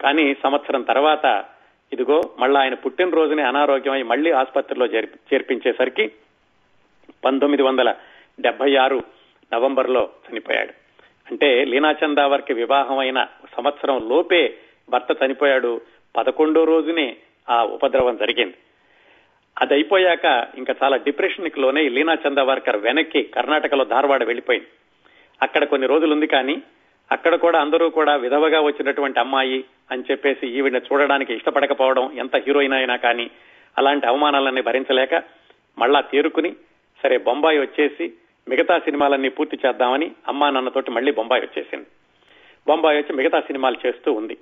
కానీ 0.00 0.34
సంవత్సరం 0.42 0.82
తర్వాత 0.82 1.44
ఇదిగో 1.92 2.20
మళ్ళా 2.38 2.60
ఆయన 2.60 2.74
పుట్టినరోజునే 2.74 3.42
అనారోగ్యమై 3.42 4.02
మళ్ళీ 4.02 4.30
ఆసుపత్రిలో 4.30 4.86
చేర్పించేసరికి 4.86 6.12
పంతొమ్మిది 7.24 7.62
వందల 7.62 7.94
డెబ్బై 8.40 8.76
ఆరు 8.76 9.02
నవంబర్లో 9.52 10.08
చనిపోయాడు. 10.30 10.72
అంటే 11.30 11.64
లీనా 11.64 11.92
చందావర్కి 11.92 12.54
వివాహం 12.54 12.98
అయిన 12.98 13.26
సంవత్సరం 13.56 14.08
లోపే 14.08 14.58
భర్త 14.90 15.24
చనిపోయాడు. 15.24 15.80
పదకొండో 16.16 16.64
రోజునే 16.64 17.16
ఆ 17.50 17.64
ఉపద్రవం 17.64 18.16
జరిగింది. 18.16 18.54
అది 19.60 19.74
అయిపోయాక 19.74 20.48
ఇంకా 20.58 20.74
చాలా 20.82 20.96
డిప్రెషన్కి 20.96 21.60
లోనే 21.60 21.88
లీనా 21.88 22.14
చందవార్కర్ 22.14 22.76
వెనక్కి 22.76 23.22
కర్ణాటకలో 23.22 23.84
ధార్వాడ 23.84 24.24
వెళ్ళిపోయింది 24.24 24.68
అక్కడ 25.42 25.64
కొన్ని 25.64 25.88
రోజులు 25.88 26.12
ఉంది 26.12 26.26
కానీ 26.26 26.62
అక్కడ 27.12 27.34
కూడా 27.34 27.60
అందరూ 27.60 27.90
కూడా 27.90 28.16
విధవగా 28.16 28.60
వచ్చినటువంటి 28.60 29.20
అమ్మాయి 29.20 29.64
అని 29.90 30.04
చెప్పేసి 30.10 30.46
ఈవిడ 30.46 30.82
చూడడానికి 30.92 31.34
ఇష్టపడకపోవడం 31.34 32.12
ఎంత 32.12 32.36
హీరోయిన్ 32.36 32.72
అయినా 32.72 32.96
కానీ 32.96 33.30
అలాంటి 33.78 34.06
అవమానాలన్నీ 34.06 34.60
భరించలేక 34.60 35.14
మళ్ళా 35.78 36.00
తేరుకుని 36.00 36.56
సరే 37.02 37.18
బొంబాయి 37.18 37.58
వచ్చేసి 37.58 38.12
మిగతా 38.48 38.78
సినిమాలన్నీ 38.78 39.28
పూర్తి 39.28 39.58
చేద్దామని 39.66 40.10
అమ్మా 40.28 40.50
నాన్నతోటి 40.50 40.90
మళ్ళీ 40.90 41.12
బొంబాయి 41.12 41.42
వచ్చేసింది. 41.42 41.86
బొంబాయి 42.66 42.98
వచ్చి 42.98 43.16
మిగతా 43.16 43.40
సినిమాలు 43.40 43.76
చేస్తూ 43.86 44.12
ఉంది. 44.12 44.36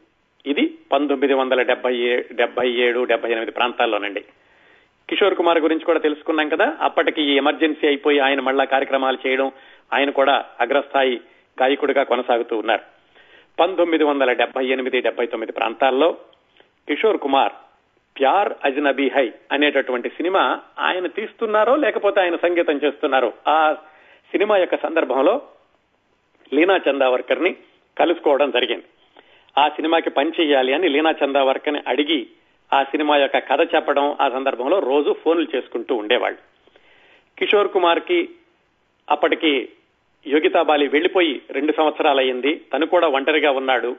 ఇది 0.47 0.79
పంతొమ్మిది 0.93 1.35
వందల 1.35 1.63
డెబ్బై 1.63 1.95
డెబ్బై 2.33 2.71
ఏడు 2.71 3.05
డెబ్బై 3.05 3.31
ఎనిమిది 3.31 3.51
ప్రాంతాల్లోనండి. 3.51 4.21
కిషోర్ 5.09 5.35
కుమార్ 5.35 5.59
గురించి 5.59 5.85
కూడా 5.85 5.99
తెలుసుకున్నాం 5.99 6.49
కదా 6.49 6.77
అప్పటికి 6.81 7.23
ఈ 7.23 7.37
ఎమర్జెన్సీ 7.37 7.87
అయిపోయి 7.87 8.19
ఆయన 8.19 8.41
మళ్ళా 8.41 8.65
కార్యక్రమాలు 8.65 9.19
చేయడం 9.27 9.53
ఆయన 9.93 10.11
కూడా 10.11 10.45
అగ్రస్థాయి 10.61 11.21
గాయకుడిగా 11.61 12.03
కొనసాగుతూ 12.03 12.59
ఉన్నారు. 12.59 12.83
పంతొమ్మిది 13.61 14.05
వందల 14.05 14.33
డెబ్బై 14.33 14.67
ఎనిమిది 14.67 15.01
డెబ్బై 15.01 15.27
తొమ్మిది 15.27 15.53
ప్రాంతాల్లో 15.53 16.17
కిషోర్ 16.89 17.19
కుమార్ 17.19 17.53
ప్యార్ 18.21 18.53
అజ్నబీ 18.65 19.09
హై 19.09 19.33
అనేటటువంటి 19.53 20.09
సినిమా 20.09 20.61
ఆయన 20.79 21.07
తీస్తున్నారో 21.07 21.77
లేకపోతే 21.77 22.21
ఆయన 22.21 22.37
సంగీతం 22.37 22.81
చేస్తున్నారో 22.85 23.33
ఆ 23.49 23.73
సినిమా 24.33 24.57
యొక్క 24.57 24.77
సందర్భంలో 24.83 25.43
లీనా 26.55 26.81
చందావర్కర్ని 26.91 27.57
కలుసుకోవడం 27.99 28.51
జరిగింది. 28.51 28.85
ఆ 29.59 29.69
సినిమాకి 29.69 30.11
పని 30.11 30.33
చేయాలి 30.41 30.73
అని 30.73 30.89
లీనా 30.89 31.15
చందావర్కర్ని 31.25 31.81
అడిగి 31.89 32.27
ఆ 32.75 32.83
సినిమా 32.83 33.17
యొక్క 33.17 33.39
కథ 33.39 33.75
చెప్పడం 33.75 34.17
ఆ 34.21 34.29
సందర్భంలో 34.29 34.79
రోజు 34.79 35.17
ఫోన్లు 35.25 35.57
చేసుకుంటూ 35.57 35.95
ఉండేవాళ్ళు. 35.95 36.39
కిషోర్ 37.39 37.69
కుమార్కి 37.69 38.29
అప్పటికి 39.11 39.69
యోగితాబాలి 40.27 40.89
వెళ్ళిపోయి 40.89 41.43
రెండు 41.51 41.73
సంవత్సరాలయ్యింది. 41.73 42.61
తను 42.75 42.87
కూడా 42.87 43.09
ఒంటరిగా 43.09 43.51
ఉన్నాడు. 43.51 43.97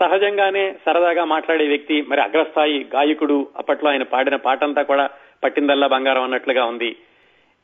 సహజంగానే 0.00 0.76
సరదాగా 0.86 1.24
మాట్లాడే 1.24 1.66
వ్యక్తి 1.66 2.02
మరి 2.02 2.20
అగ్రస్థాయి 2.20 2.86
గాయకుడు. 2.94 3.46
అప్పట్లో 3.56 3.90
ఆయన 3.90 4.02
పాడిన 4.02 4.36
పాటంతా 4.36 4.82
కూడా 4.82 5.10
పట్టిందల్లా 5.44 5.86
బంగారం 5.86 6.22
అన్నట్లుగా 6.22 6.64
ఉంది. 6.64 6.96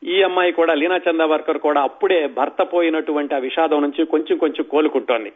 ఈ 0.05 0.23
అమ్మాయి 0.23 0.53
కూడా 0.53 0.75
లీనా 0.75 1.01
చందావర్కర్ 1.11 1.59
కూడా 1.59 1.81
అప్పుడే 1.81 2.27
భర్త 2.27 2.63
పోయినటువంటి 2.63 3.35
ఆ 3.35 3.39
విషాదం 3.39 3.83
నుంచి 3.83 4.07
కొంచెం 4.07 4.39
కొంచెం 4.39 4.65
కోలుకుంటోంది. 4.71 5.33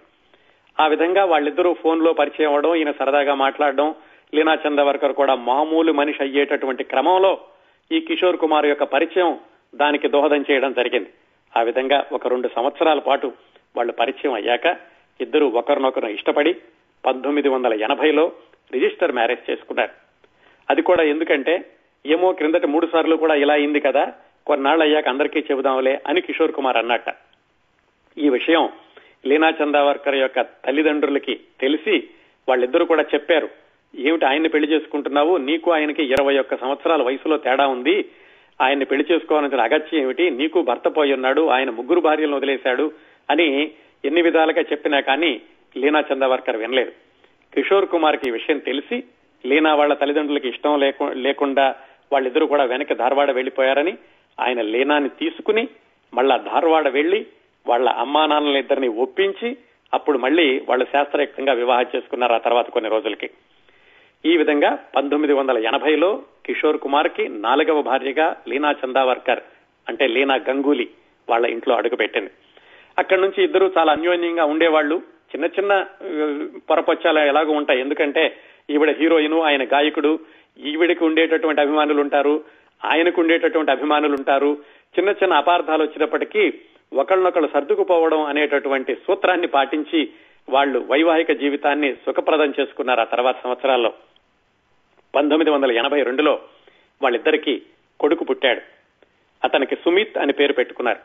ఆ 0.81 0.87
విధంగా 0.87 1.25
వాళ్ళిద్దరూ 1.25 1.73
ఫోన్లో 1.73 2.13
పరిచయం 2.13 2.53
అవడం 2.53 2.75
ఈయన 2.75 2.91
సరదాగా 2.91 3.35
మాట్లాడడం 3.35 3.95
లీనా 4.35 4.55
చందవర్కర్ 4.55 5.13
కూడా 5.13 5.35
మామూలు 5.35 5.93
మనిషి 5.93 6.23
అయ్యేటటువంటి 6.23 6.85
క్రమంలో 6.85 7.41
ఈ 7.93 8.01
కిషోర్ 8.01 8.37
కుమార్ 8.37 8.67
యొక్క 8.67 8.85
పరిచయం 8.85 9.39
దానికి 9.75 10.09
దోహదం 10.09 10.45
చేయడం 10.51 10.73
జరిగింది. 10.73 11.11
ఆ 11.57 11.63
విధంగా 11.63 12.07
ఒక 12.13 12.29
రెండు 12.29 12.49
సంవత్సరాల 12.57 12.99
పాటు 12.99 13.33
వాళ్ళు 13.77 13.93
పరిచయం 13.93 14.35
అయ్యాక 14.35 14.77
ఇద్దరు 15.21 15.45
ఒకరినొకరు 15.45 16.07
ఇష్టపడి 16.07 16.57
పంతొమ్మిది 17.07 17.49
వందల 17.49 17.83
ఎనభైలో 17.83 18.33
రిజిస్టర్ 18.73 19.13
మ్యారేజ్ 19.13 19.51
చేసుకున్నారు. 19.51 19.91
అది 20.71 20.83
కూడా 20.83 21.03
ఎందుకంటే 21.03 21.55
ఏమో 22.07 22.33
క్రిందటి 22.33 22.67
మూడు 22.67 22.87
సార్లు 22.93 23.17
కూడా 23.17 23.35
ఇలా 23.35 23.55
అయింది 23.55 23.81
కదా 23.81 24.13
కొన్నాళ్ళు 24.47 24.85
అయ్యాక 24.85 25.09
అందరికీ 25.09 25.41
చెబుదాంలే 25.41 26.01
అని 26.07 26.21
కిషోర్ 26.21 26.53
కుమార్ 26.53 26.77
అన్నట్ట. 26.77 27.09
ఈ 28.19 28.29
విషయం 28.29 28.69
లీనా 29.27 29.49
చందావర్కర్ 29.51 30.15
యొక్క 30.15 30.41
తల్లిదండ్రులకి 30.41 31.41
తెలిసి 31.61 32.09
వాళ్ళిద్దరూ 32.49 32.85
కూడా 32.85 33.03
చెప్పారు 33.03 33.49
ఏమిటి 33.99 34.25
ఆయన్ని 34.25 34.49
పెళ్ళి 34.49 34.69
చేసుకుంటున్నావు? 34.69 35.37
నీకు 35.37 35.73
ఆయనకి 35.73 36.03
ఇరవై 36.05 36.39
ఒక్క 36.39 36.57
సంవత్సరాల 36.57 37.03
వయసులో 37.03 37.37
తేడా 37.37 37.67
ఉంది. 37.67 38.05
ఆయన్ని 38.61 38.85
పెళ్ళి 38.85 39.05
చేసుకోవాలని 39.13 39.61
అగత్యం 39.61 40.03
ఏమిటి? 40.03 40.31
నీకు 40.31 40.63
భర్త 40.63 40.89
పోయి 40.89 41.13
ఉన్నాడు 41.13 41.49
ఆయన 41.49 41.71
ముగ్గురు 41.71 42.01
భార్యలను 42.01 42.37
వదిలేశాడు 42.37 42.93
అని 43.31 43.71
ఎన్ని 44.05 44.23
విధాలుగా 44.23 44.63
చెప్పినా 44.63 45.01
కానీ 45.01 45.41
లీనా 45.77 46.05
చందావర్కర్ 46.13 46.57
వినలేదు. 46.57 46.93
కిషోర్ 47.55 47.87
కుమార్కి 47.87 48.29
ఈ 48.29 48.31
విషయం 48.31 48.59
తెలిసి 48.59 49.03
లీనా 49.47 49.75
వాళ్ళ 49.75 49.95
తల్లిదండ్రులకి 49.95 50.49
ఇష్టం 50.49 50.81
లేకుండా 51.15 51.75
వాళ్ళిద్దరూ 52.13 52.47
కూడా 52.47 52.65
వెనక 52.65 52.93
ధారవాడ 52.93 53.31
వెళ్ళిపోయారని 53.31 53.95
ఆయన 54.41 54.61
లీనాని 54.63 55.09
తీసుకుని 55.09 55.69
మళ్ళా 56.15 56.37
ధారవాడ 56.37 56.89
వెళ్ళి 56.89 57.27
వాళ్ళ 57.67 57.89
అమ్మా 57.89 58.27
నాన్నలిద్దరిని 58.27 58.89
ఒప్పించి 58.89 59.57
అప్పుడు 59.95 60.19
మళ్ళీ 60.19 60.61
వాళ్ళు 60.69 60.85
శాస్త్రయుక్తంగా 60.85 61.53
వివాహం 61.53 61.87
చేసుకున్నారు 61.97 62.33
ఆ 62.33 62.39
తర్వాత 62.39 62.71
కొన్ని 62.71 62.91
రోజులకి. 62.91 63.31
ఈ 64.27 64.37
విధంగా 64.37 64.79
పంతొమ్మిది 64.97 65.33
వందల 65.33 65.59
ఎనభైలో 65.59 66.23
కిషోర్ 66.47 66.79
కుమార్కి 66.79 67.29
నాలుగవ 67.29 67.83
భార్యగా 67.83 68.37
లీనా 68.49 68.75
చందావర్కర్ 68.85 69.41
అంటే 69.89 70.07
లీనా 70.07 70.35
గంగూలీ 70.35 70.89
వాళ్ళ 71.29 71.47
ఇంట్లో 71.47 71.75
అడుగుపెట్టింది. 71.75 72.31
అక్కడి 72.99 73.21
నుంచి 73.21 73.45
ఇద్దరు 73.45 73.73
చాలా 73.79 73.93
అన్యోన్యంగా 73.93 74.45
ఉండేవాళ్ళు. 74.45 75.03
చిన్న 75.33 75.45
చిన్న 75.45 75.87
పొరపచ్చాలు 76.71 77.19
ఎలాగో 77.19 77.53
ఉంటాయి. 77.53 77.81
ఎందుకంటే 77.81 78.37
ఈవిడ 78.71 78.97
హీరోయిన్ 78.97 79.35
ఆయన 79.35 79.65
గాయకుడు 79.65 80.19
ఈవిడికి 80.59 81.05
ఉండేటటువంటి 81.05 81.61
అభిమానులు 81.61 82.01
ఉంటారు 82.01 82.45
ఆయనకు 82.85 83.21
ఉండేటటువంటి 83.21 83.71
అభిమానులు 83.71 84.15
ఉంటారు. 84.15 84.59
చిన్న 84.99 85.11
చిన్న 85.11 85.33
అపార్థాలు 85.33 85.83
వచ్చినప్పటికీ 85.83 86.53
ఒకళ్ళనొకళ్ళు 86.93 87.49
సర్దుకుపోవడం 87.53 88.23
అనేటటువంటి 88.23 88.95
సూత్రాన్ని 88.95 89.47
పాటించి 89.47 90.11
వాళ్ళు 90.49 90.79
వైవాహిక 90.79 91.33
జీవితాన్ని 91.33 91.95
సుఖప్రదం 91.95 92.55
చేసుకున్నారు 92.61 93.01
ఆ 93.01 93.05
తర్వాత 93.05 93.43
సంవత్సరాల్లో. 93.43 93.93
పంతొమ్మిది 95.15 95.51
వందల 95.51 95.73
ఎనభై 95.73 96.03
రెండులో 96.03 96.41
వాళ్ళిద్దరికీ 97.03 97.63
కొడుకు 98.01 98.25
పుట్టాడు. 98.25 98.61
అతనికి 99.45 99.75
సుమిత్ 99.75 100.19
అని 100.19 100.33
పేరు 100.33 100.53
పెట్టుకున్నారు. 100.53 100.99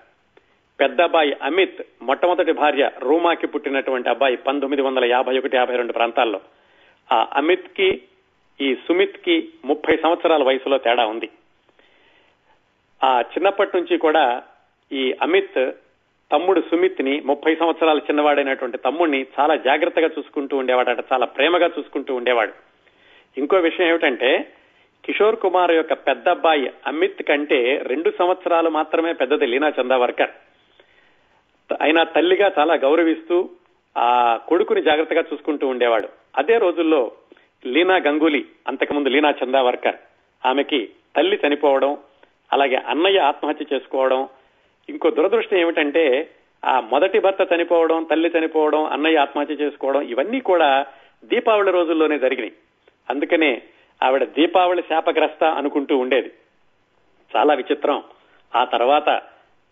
పెద్ద 0.79 1.01
అబ్బాయి 1.01 1.37
అమిత్ 1.41 1.81
మొట్టమొదటి 2.01 2.51
భార్య 2.51 2.91
రూమాకి 2.99 3.47
పుట్టినటువంటి 3.47 4.09
అబ్బాయి 4.09 4.37
పంతొమ్మిది 4.37 4.81
వందల 4.81 5.05
యాభై 5.05 5.37
ఒకటి 5.37 5.57
యాభై 5.57 5.75
రెండు 5.75 5.93
ప్రాంతాల్లో. 5.93 6.41
ఆ 7.11 7.27
అమిత్కి 7.33 8.01
ఈ 8.61 8.75
సుమిత్కి 8.75 9.49
ముప్పై 9.65 9.97
సంవత్సరాల 9.97 10.43
వయసులో 10.43 10.77
తేడా 10.77 11.05
ఉంది. 11.05 11.29
ఆ 13.03 13.21
చిన్నప్పటి 13.21 13.77
నుంచి 13.77 13.97
కూడా 13.97 14.43
ఈ 14.91 15.15
అమిత్ 15.21 15.71
తమ్ముడు 16.31 16.61
సుమిత్ని 16.61 17.21
ముప్పై 17.21 17.55
సంవత్సరాల 17.55 17.97
చిన్నవాడైనటువంటి 17.97 18.77
తమ్ముడిని 18.77 19.25
చాలా 19.39 19.55
జాగ్రత్తగా 19.55 20.07
చూసుకుంటూ 20.07 20.57
ఉండేవాడట 20.57 21.05
చాలా 21.13 21.25
ప్రేమగా 21.25 21.67
చూసుకుంటూ 21.79 22.15
ఉండేవాడు. 22.15 22.53
ఇంకో 23.37 23.57
విషయం 23.57 23.87
ఏమిటంటే 23.87 24.53
కిషోర్ 25.05 25.35
కుమార్ 25.35 25.71
యొక్క 25.71 25.93
పెద్ద 25.93 26.29
అబ్బాయి 26.29 26.71
అమిత్ 26.87 27.23
కంటే 27.23 27.83
రెండు 27.85 28.13
సంవత్సరాలు 28.19 28.69
మాత్రమే 28.69 29.13
పెద్దది 29.13 29.45
లీనా 29.45 29.73
చందావర్కర్. 29.81 30.29
ఆయన 31.81 32.03
తల్లిగా 32.03 32.51
చాలా 32.59 32.73
గౌరవిస్తూ 32.73 33.49
ఆ 33.97 34.39
కొడుకుని 34.47 34.81
జాగ్రత్తగా 34.81 35.23
చూసుకుంటూ 35.33 35.67
ఉండేవాడు. 35.67 36.09
అదే 36.37 36.57
రోజుల్లో 36.57 37.11
లీనా 37.65 37.95
గంగూలీ 37.97 38.45
అంతకుముందు 38.67 39.09
లీనా 39.09 39.33
చందావర్కర్ 39.43 39.95
ఆమెకి 40.45 40.89
తల్లి 41.15 41.39
చనిపోవడం 41.47 41.97
అలాగే 42.53 42.75
అన్నయ్య 42.75 43.19
ఆత్మహత్య 43.19 43.65
చేసుకోవడం 43.73 44.27
ఇంకో 44.89 45.09
దురదృష్టం 45.09 45.57
ఏమిటంటే 45.57 46.29
ఆ 46.65 46.79
మొదటి 46.79 47.19
భర్త 47.19 47.47
చనిపోవడం 47.55 48.03
తల్లి 48.03 48.31
చనిపోవడం 48.39 48.85
అన్నయ్య 48.85 49.17
ఆత్మహత్య 49.17 49.53
చేసుకోవడం 49.53 50.01
ఇవన్నీ 50.01 50.39
కూడా 50.39 50.85
దీపావళి 51.25 51.71
రోజుల్లోనే 51.71 52.19
జరిగినాయి. 52.19 52.53
అందుకనే 53.09 53.61
ఆవిడ 54.03 54.23
దీపావళి 54.23 54.81
శాపగ్రస్త 54.81 55.43
అనుకుంటూ 55.43 55.97
ఉండేది. 55.97 56.31
చాలా 57.35 57.53
విచిత్రం. 57.53 58.03
ఆ 58.55 58.63
తర్వాత 58.63 59.21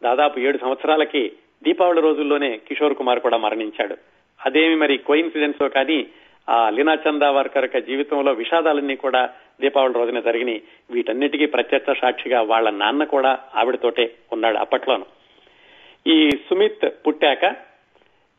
దాదాపు 0.03 0.39
ఏడు 0.39 0.57
సంవత్సరాలకి 0.57 1.31
దీపావళి 1.63 2.01
రోజుల్లోనే 2.01 2.57
కిషోర్ 2.67 2.93
కుమార్ 2.93 3.19
కూడా 3.19 3.37
మరణించాడు. 3.37 3.97
అదేమి 4.45 4.75
మరి 4.75 4.97
కోయిన్సిడెన్స్ 4.97 5.69
కానీ 5.69 6.07
ఆ 6.49 6.69
లీనా 6.69 6.97
చందావర్కర్ 7.09 7.63
యొక్క 7.63 7.77
జీవితంలో 7.77 8.31
విషాదాలన్నీ 8.31 8.95
కూడా 8.95 9.29
దీపావళి 9.61 9.93
రోజున 9.93 10.19
జరిగినాయి 10.19 10.61
వీటన్నిటికీ 10.91 11.45
ప్రత్యక్ష 11.45 11.99
సాక్షిగా 12.01 12.41
వాళ్ళ 12.41 12.69
నాన్న 12.69 13.03
కూడా 13.13 13.31
ఆవిడతోటే 13.55 14.05
ఉన్నాడు 14.33 14.57
అప్పట్లోను. 14.57 15.05
ఈ 16.07 16.17
సుమిత్ 16.47 16.85
పుట్టాక 17.05 17.43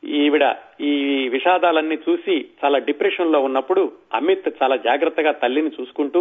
ఈవిడ 0.03 0.45
ఈ 0.81 0.93
విషాదాలన్నీ 1.29 1.97
చూసి 2.09 2.35
చాలా 2.65 2.79
డిప్రెషన్లో 2.79 3.39
ఉన్నప్పుడు 3.41 3.93
అమిత్ 4.15 4.49
చాలా 4.63 4.77
జాగ్రత్తగా 4.77 5.33
తల్లిని 5.33 5.71
చూసుకుంటూ 5.81 6.21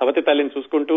సవతి 0.00 0.22
తల్లిని 0.22 0.54
చూసుకుంటూ 0.58 0.96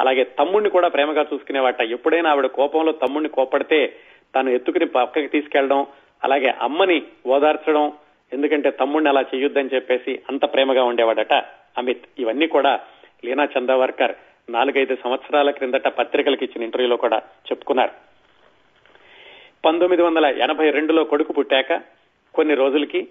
అలాగే 0.00 0.24
తమ్ముడిని 0.38 0.70
కూడా 0.70 0.88
ప్రేమగా 0.88 1.22
చూసుకునేవాట. 1.32 1.80
ఎప్పుడైనా 1.96 2.30
ఆవిడ 2.30 2.46
కోపంలో 2.46 2.92
తమ్ముడిని 2.92 3.28
కోపడితే 3.28 3.80
తను 4.34 4.50
ఎత్తుకుని 4.50 4.86
పక్కకి 4.86 5.28
తీసుకెళ్ళడం 5.28 5.86
అలాగే 6.24 6.50
అమ్మని 6.60 6.98
ఓదార్చడం 7.26 7.92
ఎందుకంటే 8.32 8.70
తమ్ముడిని 8.70 9.08
అలా 9.08 9.22
చేయొద్దని 9.32 9.74
చెప్పేసి 9.74 10.12
అంత 10.30 10.44
ప్రేమగా 10.52 10.84
ఉండేవాడట. 10.84 11.34
అమిత్. 11.78 12.04
ఇవన్నీ 12.18 12.46
కూడా 12.46 12.80
లీనా 13.24 13.48
చందావర్కర్ 13.58 14.14
నాలుగైదు 14.50 14.96
సంవత్సరాల 15.04 15.50
క్రిందట 15.50 15.88
పత్రికలకు 15.88 16.44
ఇచ్చిన 16.44 16.62
ఇంటర్వ్యూలో 16.62 16.96
కూడా 16.96 17.16
చెప్పుకున్నారు. 17.18 17.90
పంతొమ్మిది 19.64 20.02
వందల 20.02 20.24
ఎనభై 20.24 20.70
రెండులో 20.70 21.04
కొడుకు 21.04 21.32
పుట్టాక 21.32 21.82
కొన్ని 22.34 22.54
రోజులకి 22.54 23.08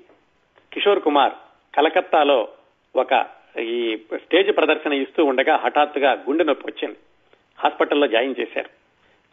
కిషోర్ 0.74 1.00
కుమార్ 1.00 1.32
కలకత్తాలో 1.76 2.48
ఒక 2.96 3.26
ఈ 3.60 3.98
స్టేజ్ 4.16 4.58
ప్రదర్శన 4.58 4.94
ఇస్తూ 4.94 5.26
ఉండగా 5.26 5.56
హఠాత్తుగా 5.56 6.12
గుండె 6.12 6.44
నొప్పి 6.44 6.64
వచ్చింది. 6.68 6.98
హాస్పిటల్లో 7.60 8.08
జాయిన్ 8.08 8.36
చేశారు. 8.40 8.70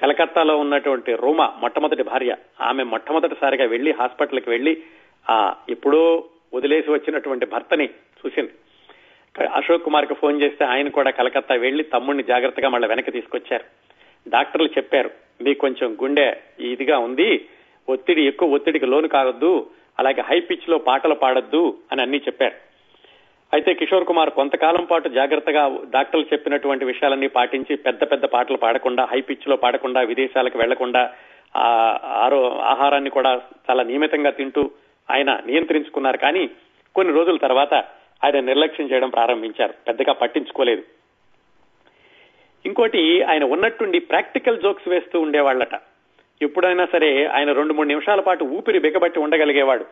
కలకత్తాలో 0.01 0.57
ఉన్నటువంటి 0.57 1.15
రూమా 1.15 1.55
మొట్టమొదటి 1.61 2.03
భార్య. 2.03 2.37
ఆమె 2.61 2.83
మొట్టమొదటిసారిగా 2.83 3.65
వెళ్ళి 3.65 3.93
హాస్పిటల్కి 3.93 4.51
వెళ్ళి 4.51 4.83
ఆ 5.31 5.55
ఎప్పుడో 5.69 6.25
వదిలేసి 6.55 6.91
వచ్చినటువంటి 6.91 7.47
భర్తని 7.47 7.85
చూసింది. 7.87 8.51
అశోక్ 9.47 9.85
కుమార్కు 9.85 10.15
ఫోన్ 10.15 10.43
చేస్తే 10.43 10.65
ఆయన 10.65 10.89
కూడా 10.89 11.11
కలకత్తా 11.11 11.55
వెళ్ళి 11.55 11.83
తమ్ముడిని 11.83 12.23
జాగ్రత్తగా 12.23 12.69
మళ్ళీ 12.69 12.89
వెనక్కి 12.89 13.11
తీసుకొచ్చారు. 13.11 13.65
డాక్టర్లు 14.29 14.69
చెప్పారు 14.79 15.11
మీకు 15.43 15.61
కొంచెం 15.61 15.97
గుండె 16.03 16.37
ఇదిగా 16.61 16.99
ఉంది 16.99 17.49
ఒత్తిడి 17.89 18.27
ఎక్కువ 18.27 18.55
ఒత్తిడికి 18.55 18.87
లోను 18.87 19.09
కావద్దు 19.09 19.71
అలాగే 19.99 20.21
హై 20.21 20.41
పిచ్లో 20.41 20.79
పాటలు 20.79 21.15
పాడొద్దు 21.15 21.79
అని 21.93 22.03
అన్ని 22.03 22.19
చెప్పారు. 22.19 22.55
అయితే 23.55 23.75
కిషోర్ 23.75 24.05
కుమార్ 24.05 24.31
కొంతకాలం 24.31 24.85
పాటు 24.85 25.09
జాగ్రత్తగా 25.09 25.79
డాక్టర్లు 25.91 26.27
చెప్పినటువంటి 26.33 26.85
విషయాలన్నీ 26.85 27.27
పాటించి 27.27 27.77
పెద్ద 27.77 28.05
పెద్ద 28.11 28.25
పాటలు 28.25 28.57
పాడకుండా 28.57 29.05
హై 29.05 29.21
పిచ్లో 29.21 29.57
పాడకుండా 29.57 30.01
విదేశాలకు 30.01 30.59
వెళ్ళకుండా 30.59 31.11
ఆరో 32.25 32.59
ఆహారాన్ని 32.59 33.11
కూడా 33.11 33.41
చాలా 33.71 33.83
నియమితంగా 33.83 34.31
తింటూ 34.31 34.71
ఆయన 35.11 35.41
నియంత్రించుకున్నారు. 35.47 36.17
కానీ 36.17 36.51
కొన్ని 36.95 37.15
రోజుల 37.15 37.37
తర్వాత 37.37 37.75
ఆయన 38.25 38.41
నిర్లక్ష్యం 38.41 38.91
చేయడం 38.93 39.11
ప్రారంభించారు. 39.11 39.75
పెద్దగా 39.89 40.13
పట్టించుకోలేదు. 40.13 40.83
ఇంకోటి 42.67 43.23
ఆయన 43.23 43.45
ఉన్నట్టుండి 43.45 43.99
ప్రాక్టికల్ 43.99 44.63
జోక్స్ 44.63 44.89
వేస్తూ 44.89 45.21
ఉండేవాళ్ళట. 45.21 45.81
ఎప్పుడైనా 46.43 46.87
సరే 46.93 47.25
ఆయన 47.25 47.53
రెండు 47.53 47.75
మూడు 47.75 47.89
నిమిషాల 47.89 48.21
పాటు 48.21 48.45
ఊపిరి 48.45 48.79
బిగబట్టి 48.79 49.19
ఉండగలిగేవాడు. 49.19 49.85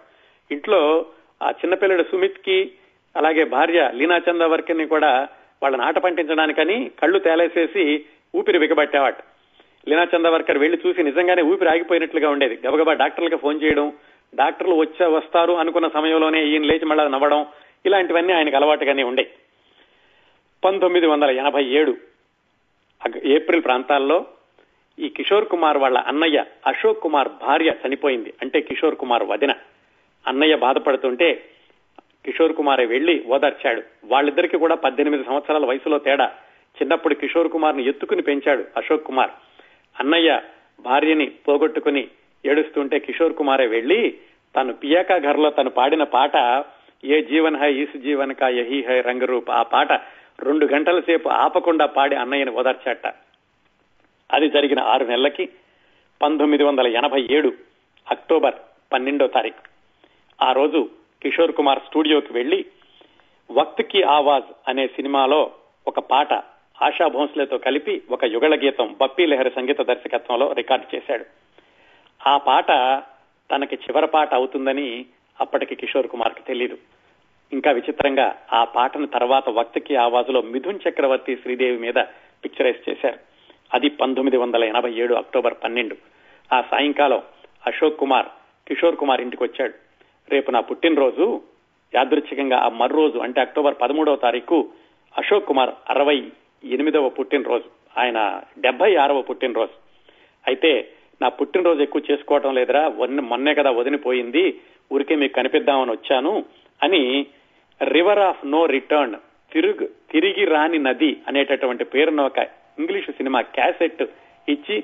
ఇంట్లో 0.51 1.07
ఆ 1.43 1.51
చిన్నపిల్లడు 1.51 2.03
సుమిత్కి 2.03 2.73
అలాగే 3.17 3.45
భార్య 3.45 3.91
లీనా 3.95 4.21
చందవర్కర్ని 4.31 4.87
కూడా 4.87 5.29
వాళ్ళని 5.63 5.83
ఆట 5.83 5.99
పంటించడానికని 5.99 6.91
కళ్ళు 7.03 7.19
తేలేసేసి 7.19 8.05
ఊపిరి 8.37 8.59
బిగబట్టేవాడు. 8.59 9.37
లీనా 9.91 10.07
చందవర్కర్ 10.17 10.59
వెళ్ళి 10.59 10.79
చూసి 10.87 11.03
నిజంగానే 11.03 11.43
ఊపిరి 11.43 11.71
ఆగిపోయినట్లుగా 11.71 12.31
ఉండేది. 12.31 12.59
గబగబా 12.67 12.93
డాక్టర్లకు 12.93 13.37
ఫోన్ 13.37 13.63
చేయడం 13.63 13.93
డాక్టర్లు 14.35 14.75
వచ్చా 14.75 15.09
వస్తారు 15.09 15.53
అనుకున్న 15.53 15.89
సమయంలోనే 15.89 16.45
ఈయన 16.45 16.63
లేచి 16.63 16.87
మళ్ళా 16.87 17.09
నవ్వడం 17.09 17.47
ఇలాంటివన్నీ 17.87 18.33
ఆయనకు 18.33 18.57
అలవాటుగానే 18.57 19.03
ఉండే. 19.03 19.31
పంతొమ్మిది 20.65 21.07
వందల 21.07 21.31
ఎనభై 21.31 21.65
ఏడు 21.65 21.97
ఏప్రిల్ 23.25 23.65
ప్రాంతాల్లో 23.65 24.27
ఈ 24.99 25.09
కిషోర్ 25.09 25.49
కుమార్ 25.49 25.79
వాళ్ళ 25.79 25.99
అన్నయ్య 25.99 26.45
అశోక్ 26.67 27.03
కుమార్ 27.03 27.29
భార్య 27.29 27.75
చనిపోయింది. 27.87 28.35
అంటే 28.43 28.61
కిషోర్ 28.61 28.97
కుమార్ 28.97 29.23
వదిన. 29.23 29.55
అన్నయ్య 30.27 30.57
బాధపడుతుంటే 30.57 31.45
కిషోర్ 32.25 32.53
కుమార్ 32.53 32.81
వెళ్ళి 32.81 33.25
ఓదార్చాడు. 33.27 33.83
వాళ్ళిద్దరికి 34.05 34.57
కూడా 34.57 34.75
పద్దెనిమిది 34.75 35.25
సంవత్సరాల 35.25 35.67
వయసులో 35.67 35.99
తేడా. 35.99 36.27
చిన్నప్పుడు 36.83 37.15
కిషోర్ 37.15 37.49
కుమార్ని 37.49 37.89
ఎత్తుకుని 37.89 38.23
పెంచాడు 38.23 38.65
అశోక్ 38.77 39.05
కుమార్. 39.05 39.31
అన్నయ్య 40.01 40.43
భార్యని 40.81 41.27
పోగొట్టుకుని 41.27 42.09
ఏడుస్తుంటే 42.47 42.99
కిషోర్ 42.99 43.33
కుమారే 43.33 43.67
వెళ్ళి 43.67 44.19
తను 44.57 44.73
పియాకా 44.73 45.19
ఘర్లో 45.19 45.51
తను 45.51 45.71
పాడిన 45.71 46.03
పాట 46.03 46.37
ఏ 47.05 47.23
జీవన్ 47.23 47.57
హై 47.57 47.75
ఇసు 47.75 47.99
జీవన్ 47.99 48.35
కా 48.35 48.49
యహీ 48.49 48.83
హై 48.83 49.01
రంగరూప్. 49.01 49.51
ఆ 49.51 49.63
పాట 49.63 49.93
రెండు 50.41 50.67
గంటల 50.67 51.01
సేపు 51.01 51.29
ఆపకుండా 51.29 51.87
పాడి 51.87 52.17
అన్నయ్యని 52.17 52.51
ఓదార్చాట 52.51 53.07
అది 54.33 54.49
జరిగిన 54.51 54.81
ఆరు 54.81 55.05
నెలలకి 55.05 55.49
పంతొమ్మిది 56.23 56.65
వందల 56.65 56.87
ఎనభై 56.87 57.27
ఏడు 57.31 57.53
అక్టోబర్ 58.11 58.55
పన్నెండో 58.93 59.27
తారీఖు. 59.27 59.63
ఆ 60.43 60.53
రోజు 60.53 60.91
కిషోర్ 61.23 61.53
కుమార్ 61.53 61.79
స్టూడియోకి 61.87 62.33
వెళ్ళి 62.33 62.65
వక్త్కి 63.51 64.03
ఆవాజ్ 64.03 64.69
అనే 64.69 64.87
సినిమాలో 64.87 65.53
ఒక 65.87 65.99
పాట 65.99 66.33
ఆశా 66.83 67.09
భోంస్లేతో 67.09 67.59
కలిపి 67.59 68.03
ఒక 68.11 68.25
యుగళ 68.25 68.55
గీతం 68.55 68.97
బప్పీ 69.01 69.27
లెహరి 69.27 69.51
సంగీత 69.51 69.81
దర్శకత్వంలో 69.81 70.53
రికార్డు 70.53 70.97
చేశాడు. 70.97 71.25
ఆ 72.27 72.37
పాట 72.37 72.71
తనకి 73.51 73.75
చివరి 73.75 74.07
పాట 74.07 74.35
అవుతుందని 74.35 75.07
అప్పటికి 75.41 75.75
కిషోర్ 75.75 76.09
కుమార్కి 76.09 76.43
తెలియదు 76.43 76.79
ఇంకా 77.53 77.71
విచిత్రంగా 77.71 78.37
ఆ 78.53 78.65
పాటను 78.65 79.07
తర్వాత 79.07 79.49
వక్తకి 79.49 79.97
ఆవాజులో 79.97 80.43
మిథున్ 80.43 80.79
చక్రవర్తి 80.89 81.37
శ్రీదేవి 81.37 81.79
మీద 81.79 81.95
పిక్చరైజ్ 82.45 82.91
చేశారు. 82.91 83.19
అది 83.75 83.89
పంతొమ్మిది 83.89 84.37
వందల 84.37 84.65
ఎనభై 84.65 84.93
ఏడు 84.93 85.15
అక్టోబర్ 85.15 85.55
పన్నెండు. 85.65 85.97
ఆ 86.55 86.61
సాయంకాలం 86.61 87.23
అశోక్ 87.67 87.99
కుమార్ 87.99 88.27
కిషోర్ 88.69 88.97
కుమార్ 88.97 89.21
ఇంటికి 89.21 89.45
వచ్చాడు. 89.45 89.75
రేపు 90.31 90.51
నా 90.51 90.61
పుట్టినరోజు. 90.61 91.43
యాదృచ్ఛికంగా 91.95 92.59
ఆ 92.59 92.69
మర్రోజు 92.69 93.19
అంటే 93.19 93.41
అక్టోబర్ 93.41 93.75
పదమూడవ 93.81 94.17
తారీఖు 94.17 94.69
అశోక్ 95.19 95.47
కుమార్ 95.47 95.71
అరవై 95.91 96.33
ఎనిమిదవ 96.65 97.09
పుట్టినరోజు. 97.09 97.99
ఆయన 98.01 98.43
డెబ్బై 98.59 98.97
ఆరవ 98.97 99.23
పుట్టినరోజు. 99.23 99.73
అయితే 100.47 100.89
నా 101.23 101.29
పుట్టినరోజు 101.29 101.83
ఎక్కువ 101.83 102.03
చేసుకోవటం 102.11 102.55
లేదురా. 102.55 102.89
మొన్నే 103.21 103.55
కదా 103.55 103.71
వదిలిపోయింది. 103.71 104.61
ఊరికే 104.91 105.15
మీకు 105.15 105.35
కనిపిద్దామని 105.35 105.91
వచ్చాను 105.91 106.33
అని 106.81 107.03
రివర్ 107.81 108.19
ఆఫ్ 108.19 108.43
నో 108.47 108.67
రిటర్న్ 108.67 109.17
తిరుగు 109.53 109.87
తిరిగి 110.13 110.45
రాని 110.45 110.79
నది 110.79 111.11
అనేటటువంటి 111.29 111.85
పేరున 111.85 112.21
ఒక 112.21 112.41
ఇంగ్లీష్ 112.79 113.11
సినిమా 113.11 113.41
క్యాసెట్ 113.57 114.03
ఇచ్చి 114.49 114.77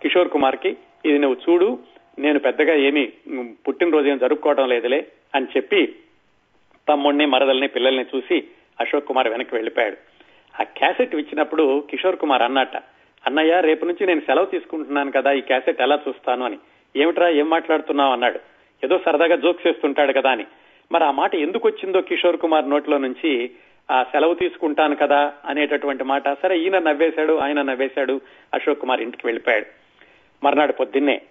కిషోర్ 0.00 0.28
కుమార్కి 0.28 0.70
ఇది 1.04 1.18
నువ్వు 1.18 1.36
చూడు 1.44 1.68
నేను 2.18 2.38
పెద్దగా 2.38 2.74
ఏమి 2.88 3.04
పుట్టినరోజు 3.66 4.06
ఏం 4.08 4.18
జరుపుకోవడం 4.18 4.68
లేదులే 4.68 5.00
అని 5.34 5.46
చెప్పి 5.56 5.80
తమ్ముడిని 6.88 7.26
మరదల్ని 7.26 7.68
పిల్లల్ని 7.68 8.04
చూసి 8.04 8.36
అశోక్ 8.80 9.08
కుమార్ 9.08 9.28
వెనక్కి 9.28 9.54
వెళ్ళిపోయాడు 9.54 9.96
ఆ 10.54 10.64
క్యాసెట్ 10.78 11.14
ఇచ్చినప్పుడు 11.14 11.64
కిషోర్ 11.90 12.16
కుమార్ 12.16 12.42
అన్నట 12.42 12.76
అన్నయ్య 13.24 13.60
రేపు 13.60 13.84
నుంచి 13.84 14.06
నేను 14.06 14.20
సెలవు 14.20 14.46
తీసుకుంటున్నాను 14.46 15.10
కదా 15.10 15.30
ఈ 15.32 15.40
క్యాసెట్ 15.40 15.80
ఎలా 15.80 15.96
చూస్తాను 16.08 16.44
అని. 16.44 16.58
ఏమిట్రా 16.94 17.28
ఏం 17.28 17.48
మాట్లాడుతున్నావు? 17.48 18.12
అన్నాడు. 18.12 18.38
ఏదో 18.84 18.98
సరదాగా 18.98 19.36
జోక్స్ 19.36 19.66
చేస్తుంటాడు 19.66 20.12
కదా 20.12 20.30
అని. 20.30 20.46
మరి 20.92 21.04
ఆ 21.04 21.10
మాట 21.10 21.34
ఎందుకు 21.34 21.68
వచ్చిందో 21.68 22.00
కిషోర్ 22.00 22.36
కుమార్ 22.36 22.70
నోట్లో 22.70 22.98
నుంచి 22.98 23.50
ఆ 23.90 24.02
సెలవు 24.02 24.34
తీసుకుంటాను 24.34 24.96
కదా 24.96 25.32
అనేటటువంటి 25.44 26.04
మాట. 26.04 26.28
సరే 26.42 26.58
ఈయన 26.58 26.78
నవ్వేశాడు 26.78 27.38
ఆయన 27.38 27.62
నవ్వేశాడు 27.62 28.20
అశోక్ 28.54 28.80
కుమార్ 28.80 29.00
ఇంటికి 29.00 29.26
వెళ్ళిపోయాడు. 29.26 29.66
మర్నాడు 30.44 30.72
పొద్దున్నే 30.72 31.22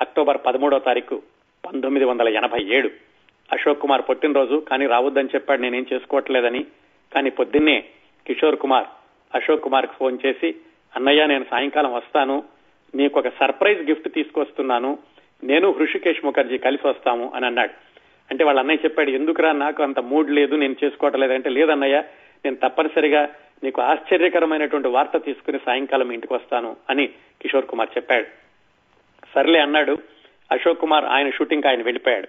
అక్టోబర్ 0.00 0.38
పదమూడో 0.46 0.78
తారీఖు 0.78 1.22
పంతొమ్మిది 1.66 2.06
వందల 2.06 2.28
ఎనభై 2.28 2.64
ఏడు. 2.64 2.90
అశోక్ 3.52 3.80
కుమార్ 3.80 4.02
పుట్టినరోజు 4.10 4.64
కానీ 4.70 4.86
రావద్దని 4.86 5.28
చెప్పాడు 5.34 5.60
నేనేం 5.60 5.86
చేసుకోవట్లేదని. 5.92 6.66
కానీ 7.14 7.30
పొద్దున్నే 7.30 7.84
కిషోర్ 8.26 8.56
కుమార్ 8.56 8.86
అశోక్ 9.34 9.62
కుమార్కు 9.62 9.92
ఫోన్ 9.92 10.18
చేసి 10.26 10.54
అన్నయ్య 10.96 11.26
నేను 11.26 11.46
సాయంకాలం 11.50 11.92
వస్తాను 11.92 12.44
నీకు 12.94 13.18
ఒక 13.18 13.28
సర్ప్రైజ్ 13.28 13.82
గిఫ్ట్ 13.82 14.12
తీసుకొస్తున్నాను 14.12 14.98
నేను 15.44 15.72
హృషికేష్ 15.72 16.24
ముఖర్జీ 16.24 16.58
కలిసి 16.58 16.88
వస్తాము 16.88 17.32
అని 17.34 17.46
అన్నాడు. 17.46 17.70
అంటే 18.30 18.44
వాళ్ళ 18.44 18.60
అన్నయ్య 18.60 18.84
చెప్పాడు 18.84 19.10
ఎందుకురా 19.10 19.52
నాకు 19.52 19.82
అంత 19.82 19.98
మూడ్ 20.00 20.30
లేదు 20.30 20.54
నేను 20.56 20.76
చేసుకోవటం 20.84 21.20
లేదంటే 21.20 21.50
లేదన్నయ్య 21.50 22.02
నేను 22.44 22.56
తప్పనిసరిగా 22.56 23.28
నీకు 23.64 23.82
ఆశ్చర్యకరమైనటువంటి 23.82 24.88
వార్త 24.88 25.16
తీసుకుని 25.16 25.58
సాయంకాలం 25.66 26.12
ఇంటికి 26.12 26.34
వస్తాను 26.34 26.76
అని 26.90 27.06
కిషోర్ 27.42 27.66
కుమార్ 27.66 27.88
చెప్పాడు. 27.96 28.26
సర్లే 29.34 29.60
అన్నాడు. 29.60 29.98
అశోక్ 30.52 30.80
కుమార్ 30.80 31.04
ఆయన 31.04 31.30
షూటింగ్ 31.30 31.68
ఆయన 31.68 31.82
వెళ్ళిపోయాడు. 31.82 32.28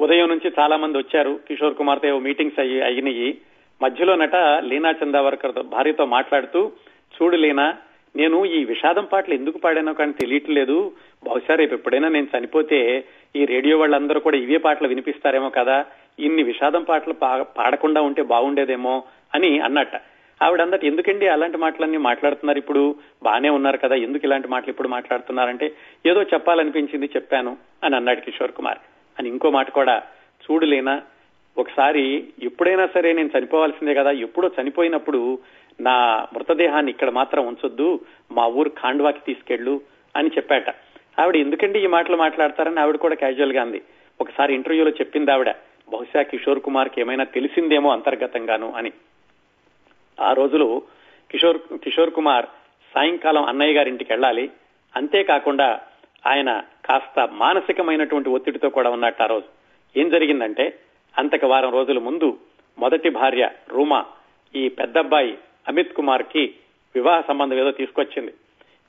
ఉదయం 0.00 0.28
నుంచి 0.28 0.52
చాలా 0.60 0.76
మంది 0.76 0.98
వచ్చారు. 0.98 1.40
కిషోర్ 1.48 1.74
కుమార్తో 1.74 2.08
ఏవో 2.08 2.18
మీటింగ్స్ 2.18 2.60
అయ్యి 2.60 2.82
అయినాయి. 2.82 3.38
మధ్యలో 3.82 4.16
నట 4.16 4.34
లీనా 4.64 4.94
చందావర్కర్ 5.04 5.62
భార్యతో 5.62 6.06
మాట్లాడుతూ 6.06 6.72
చూడు 7.16 7.36
లీనా 7.36 7.76
నేను 8.16 8.44
ఈ 8.44 8.64
విషాదం 8.64 9.04
పాటలు 9.04 9.34
ఎందుకు 9.34 9.58
పాడానో 9.58 9.92
కానీ 9.92 10.12
తెలియట్లేదు. 10.12 10.92
బహుశా 11.22 11.54
రేపు 11.54 11.74
ఎప్పుడైనా 11.74 12.08
నేను 12.08 12.28
చనిపోతే 12.32 12.78
ఈ 13.36 13.44
రేడియో 13.44 13.78
వాళ్ళందరూ 13.78 14.20
కూడా 14.20 14.36
ఇవే 14.36 14.58
పాటలు 14.58 14.88
వినిపిస్తారేమో 14.88 15.50
కదా 15.50 15.76
ఇన్ని 16.18 16.42
విషాదం 16.42 16.82
పాటలు 16.82 17.14
పాడకుండా 17.58 18.00
ఉంటే 18.02 18.22
బాగుండేదేమో 18.32 18.94
అని 19.34 19.58
అన్నట్ట. 19.58 19.94
ఆవిడ 20.40 20.60
అందట 20.60 20.84
ఎందుకండి 20.84 21.26
అలాంటి 21.28 21.56
మాటలన్నీ 21.56 21.96
మాట్లాడుతున్నారు 22.06 22.58
ఇప్పుడు? 22.58 22.82
బానే 23.22 23.48
ఉన్నారు 23.48 23.78
కదా 23.78 23.96
ఎందుకు 24.06 24.26
ఇలాంటి 24.26 24.48
మాటలు 24.48 24.70
ఇప్పుడు 24.70 24.88
మాట్లాడుతున్నారంటే 24.88 25.66
ఏదో 26.06 26.22
చెప్పాలనిపించింది 26.32 27.08
చెప్పాను 27.16 27.52
అని 27.84 27.96
అన్నాడు 27.96 28.20
కిషోర్ 28.20 28.52
కుమార్. 28.52 28.80
అని 29.16 29.28
ఇంకో 29.28 29.50
మాట 29.50 29.70
కూడా 29.70 29.96
చూడలేనా 30.44 30.94
ఒకసారి 31.56 32.04
ఎప్పుడైనా 32.42 32.86
సరే 32.86 33.12
నేను 33.12 33.30
చనిపోవాల్సిందే 33.36 33.94
కదా 33.94 34.10
ఎప్పుడో 34.26 34.50
చనిపోయినప్పుడు 34.58 35.20
నా 35.78 35.94
మృతదేహాన్ని 36.34 36.90
ఇక్కడ 36.90 37.10
మాత్రం 37.10 37.42
ఉంచొద్దు 37.46 37.88
మా 38.32 38.44
ఊరు 38.58 38.70
ఖాండ్వాకి 38.80 39.20
తీసుకెళ్ళు 39.26 39.74
అని 40.14 40.28
చెప్పాట. 40.28 40.68
ఆవిడ 41.18 41.36
ఎందుకండి 41.36 41.78
ఈ 41.78 41.86
మాటలు 41.86 42.16
మాట్లాడతారని 42.16 42.80
ఆవిడ 42.80 42.96
కూడా 42.96 43.14
క్యాజువల్గా 43.14 43.62
అంది. 43.62 43.82
ఒకసారి 44.20 44.54
ఇంటర్వ్యూలో 44.54 44.90
చెప్పింది 44.90 45.32
ఆవిడ 45.32 45.50
బహుశా 45.92 46.22
కిషోర్ 46.22 46.60
కుమార్కి 46.60 47.00
ఏమైనా 47.00 47.24
తెలిసిందేమో 47.24 47.90
అంతర్గతంగాను 47.90 48.72
అని. 48.72 48.92
ఆ 50.20 50.32
రోజులు 50.32 50.82
కిషోర్ 51.30 51.58
కిషోర్ 51.58 52.10
కుమార్ 52.10 52.46
సాయంకాలం 52.94 53.44
అన్నయ్య 53.44 53.72
గారింటికి 53.72 54.12
వెళ్ళాలి. 54.12 54.50
అంతేకాకుండా 54.96 55.80
ఆయన 56.26 56.62
కాస్త 56.84 57.28
మానసికమైనటువంటి 57.32 58.28
ఒత్తిడితో 58.28 58.68
కూడా 58.68 58.90
ఉన్నట్టు 58.90 59.22
ఆ 59.22 59.26
రోజు. 59.26 59.46
ఏం 60.00 60.10
జరిగిందంటే 60.10 60.78
అంతకు 61.18 61.46
వారం 61.46 61.72
రోజుల 61.72 61.98
ముందు 61.98 62.38
మొదటి 62.78 63.10
భార్య 63.10 63.50
రూమా 63.68 64.04
ఈ 64.56 64.68
పెద్దబ్బాయి 64.68 65.38
అమిత్ 65.68 65.94
కుమార్కి 65.94 66.54
వివాహ 66.94 67.20
సంబంధం 67.20 67.56
ఏదో 67.56 67.70
తీసుకొచ్చింది. 67.70 68.32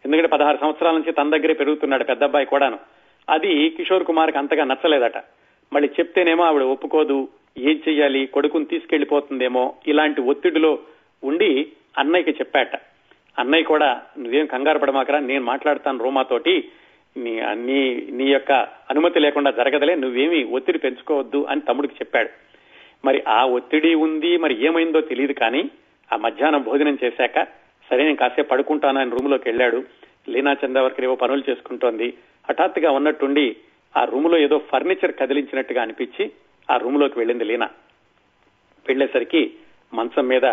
ఎందుకంటే 0.06 0.28
పదహారు 0.28 0.58
సంవత్సరాల 0.58 0.94
నుంచి 0.94 1.12
తన 1.12 1.30
దగ్గరే 1.30 1.54
పెరుగుతున్నాడు 1.54 2.04
పెద్దబ్బాయి 2.04 2.46
కూడాను. 2.46 2.80
అది 3.30 3.70
కిషోర్ 3.70 4.04
కుమార్కి 4.04 4.38
అంతగా 4.38 4.64
నచ్చలేదట. 4.64 5.18
మళ్ళీ 5.74 5.90
చెప్తేనేమో 6.00 6.44
ఆవిడ 6.44 6.62
ఒప్పుకోదు 6.62 7.28
ఏం 7.58 7.82
చెయ్యాలి 7.90 8.26
కొడుకుని 8.26 8.66
తీసుకెళ్ళిపోతుందేమో 8.66 9.76
ఇలాంటి 9.88 10.22
ఒత్తిడిలో 10.22 10.80
ఉండి 11.24 11.68
అన్నయ్యకి 11.98 12.32
చెప్పాట. 12.32 12.76
అన్నయ్య 13.40 13.64
కూడా 13.64 14.02
నువ్వేం 14.20 14.46
కంగారు 14.46 14.80
పడమాకరా 14.80 15.20
నేను 15.20 15.44
మాట్లాడతాను 15.44 16.04
రోమాతోటి. 16.04 16.70
నీ 17.18 17.42
నీ 17.54 18.08
నీ 18.12 18.26
యొక్క 18.26 18.52
అనుమతి 18.90 19.20
లేకుండా 19.20 19.52
జరగదలే 19.52 19.96
నువ్వేమి 19.96 20.44
ఒత్తిడి 20.44 20.78
పెంచుకోవద్దు 20.78 21.46
అని 21.50 21.62
తమ్ముడికి 21.62 21.94
చెప్పాడు. 21.94 22.30
మరి 23.06 23.24
ఆ 23.28 23.46
ఒత్తిడి 23.46 23.96
ఉంది 23.96 24.38
మరి 24.38 24.66
ఏమైందో 24.66 25.02
తెలియదు 25.02 25.34
కానీ 25.34 25.70
ఆ 26.14 26.16
మధ్యాహ్నం 26.16 26.64
భోజనం 26.64 26.98
చేశాక 27.04 27.63
సరే 27.90 28.04
నేను 28.04 28.16
కాసేపు 28.16 28.48
పడుకుంటాను 28.48 29.00
ఆయన 29.00 29.10
రూమ్లోకి 29.10 29.50
వెళ్ళాడు. 29.50 29.84
లీనా 30.30 30.56
చందావర్కర్ 30.66 31.06
ఏవో 31.06 31.16
పనులు 31.16 31.44
చేసుకుంటోంది. 31.50 32.14
హఠాత్తుగా 32.50 32.92
ఉన్నట్టుండి 32.92 33.56
ఆ 33.98 34.04
రూమ్లో 34.04 34.38
ఏదో 34.38 34.58
ఫర్నిచర్ 34.58 35.14
కదిలించినట్టుగా 35.20 35.82
అనిపించి 35.82 36.32
ఆ 36.72 36.78
రూమ్లోకి 36.78 37.20
వెళ్ళింది 37.20 37.44
లీనా. 37.44 37.70
వెళ్ళేసరికి 38.88 39.54
మంచం 39.94 40.28
మీద 40.28 40.46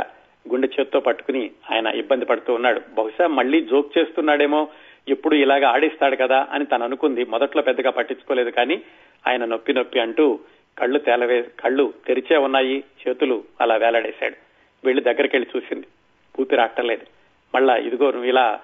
గుండె 0.48 0.68
చేత్తో 0.80 1.00
పట్టుకుని 1.00 1.50
ఆయన 1.72 1.86
ఇబ్బంది 1.86 2.24
పడుతూ 2.24 2.54
ఉన్నాడు. 2.54 2.80
బహుశా 2.94 3.26
మళ్ళీ 3.26 3.62
జోక్ 3.62 3.98
చేస్తున్నాడేమో 3.98 4.68
ఎప్పుడు 5.08 5.34
ఇలాగా 5.34 5.68
ఆడిస్తాడు 5.68 6.16
కదా 6.16 6.48
అని 6.50 6.66
తను 6.66 6.84
అనుకుంది. 6.84 7.24
మొదట్లో 7.24 7.62
పెద్దగా 7.62 7.90
పట్టించుకోలేదు 7.90 8.50
కానీ 8.50 8.82
ఆయన 9.26 9.44
నొప్పి 9.44 9.72
నొప్పి 9.72 10.00
అంటూ 10.00 10.38
కళ్ళు 10.78 10.98
తేలవే 10.98 11.42
కళ్ళు 11.42 11.94
తెరిచే 12.06 12.36
ఉన్నాయి 12.36 12.84
చేతులు 13.08 13.44
అలా 13.60 13.76
వేలాడేశాడు. 13.76 14.36
వెళ్ళి 14.84 15.02
దగ్గరికి 15.02 15.36
వెళ్ళి 15.36 15.58
చూసింది. 15.58 15.86
పూర్తి 16.38 16.56
రాట్టలేదు 16.56 17.19
మళ్ళా 17.54 17.76
ఇదిగో 17.76 18.10
నువ్వు 18.10 18.28
ఇలా 18.28 18.60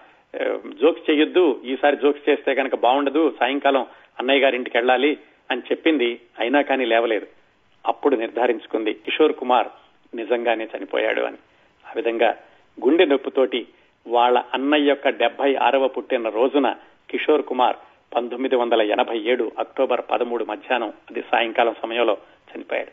జోక్స్ 0.67 1.11
చేయొద్దు 1.11 1.63
ఈసారి 1.65 1.97
జోక్స్ 1.97 2.29
చేస్తే 2.29 2.55
కనుక 2.55 2.75
బాగుండదు 2.75 3.35
సాయంకాలం 3.41 3.87
అన్నయ్య 4.19 4.41
గారింటికి 4.41 4.77
వెళ్ళాలి 4.77 5.19
అని 5.51 5.61
చెప్పింది 5.61 6.21
అయినా 6.39 6.61
కానీ 6.63 6.85
లేవలేదు. 6.85 7.27
అప్పుడు 7.87 8.17
నిర్ధారించుకుంది 8.17 8.93
కిషోర్ 8.95 9.33
కుమార్ 9.33 9.69
నిజంగానే 10.15 10.69
చనిపోయాడు 10.77 11.23
అని. 11.23 11.37
ఆ 11.89 11.93
విధంగా 11.97 12.37
గుండె 12.85 13.05
నొప్పితోటి 13.05 13.67
వాళ్ళ 14.07 14.43
అన్నయ్య 14.55 14.89
యొక్క 14.89 15.09
డెబ్బై 15.09 15.55
ఆరవ 15.55 15.89
పుట్టిన 15.89 16.29
రోజున 16.29 16.75
కిషోర్ 17.11 17.43
కుమార్ 17.43 17.77
పంతొమ్మిది 18.15 18.57
వందల 18.57 18.83
ఎనభై 18.83 19.19
ఏడు 19.19 19.53
అక్టోబర్ 19.59 20.01
పదమూడు 20.11 20.45
మధ్యాహ్నం 20.45 20.93
అది 21.11 21.23
సాయంకాలం 21.23 21.75
సమయంలో 21.83 22.17
చనిపోయాడు. 22.51 22.91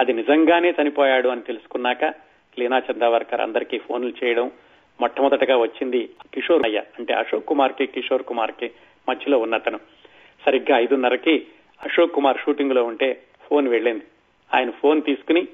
అది 0.00 0.12
నిజంగానే 0.12 0.74
చనిపోయాడు 0.82 1.28
అని 1.28 1.40
తెలుసుకున్నాక 1.40 2.04
లీనా 2.58 2.78
చందావర్కర్ 2.78 3.40
అందరికీ 3.40 3.78
ఫోన్లు 3.78 4.12
చేయడం 4.24 4.50
మొట్టమొదటగా 5.00 5.56
వచ్చింది 5.56 6.08
కిషోర్ 6.34 6.62
అయ్య 6.64 6.82
అంటే 6.98 7.14
అశోక్ 7.14 7.46
కుమార్కి 7.46 7.86
కిషోర్ 7.86 8.22
కుమార్కి 8.22 8.70
మధ్యలో 9.08 9.38
ఉన్నతను. 9.38 9.80
సరిగ్గా 10.46 10.78
ఐదున్నరకి 10.78 11.46
అశోక్ 11.82 12.12
కుమార్ 12.12 12.36
షూటింగ్లో 12.44 12.84
ఉంటే 12.84 13.22
ఫోన్ 13.42 13.68
వెళ్ళింది. 13.68 14.02
ఆయన 14.54 14.70
ఫోన్ 14.70 15.02
తీసుకుని 15.02 15.48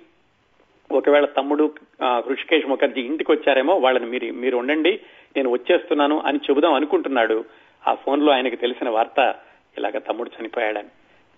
ఒకవేళ 0.93 1.25
తమ్ముడు 1.25 1.75
హృషికేష్ 2.03 2.67
ముఖర్జీ 2.67 3.01
ఇంటికి 3.01 3.33
వచ్చారేమో 3.33 3.75
వాళ్ళని 3.75 4.07
మీరు 4.07 4.33
మీరు 4.33 4.57
ఉండండి 4.57 5.01
నేను 5.37 5.51
వచ్చేస్తున్నాను 5.51 6.23
అని 6.27 6.39
చెబుదాం 6.39 6.75
అనుకుంటున్నాడు. 6.75 7.45
ఆ 7.89 7.95
ఫోన్లో 7.95 8.33
ఆయనకు 8.33 8.57
తెలిసిన 8.57 8.89
వార్త 8.89 9.35
ఇలాగ 9.79 9.99
తమ్ముడు 9.99 10.31
చనిపోయాడని. 10.41 10.89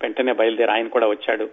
వెంటనే 0.02 0.32
బయలుదేరి 0.32 0.70
ఆయన 0.70 0.88
కూడా 0.88 1.06
వచ్చాడు. 1.06 1.50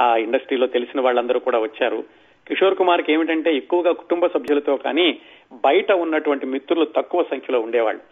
ఆ 0.00 0.16
ఇండస్ట్రీలో 0.16 0.66
తెలిసిన 0.66 1.00
వాళ్ళందరూ 1.00 1.40
కూడా 1.40 1.58
వచ్చారు. 1.58 2.04
కిషోర్ 2.48 2.78
కుమార్కి 2.78 3.12
ఏమిటంటే 3.12 3.56
ఎక్కువగా 3.56 3.92
కుటుంబ 3.92 4.26
సభ్యులతో 4.26 4.76
కానీ 4.76 5.18
బయట 5.64 5.92
ఉన్నటువంటి 5.92 6.46
మిత్రులు 6.46 6.84
తక్కువ 6.84 7.22
సంఖ్యలో 7.22 7.60
ఉండేవాళ్ళు. 7.60 8.02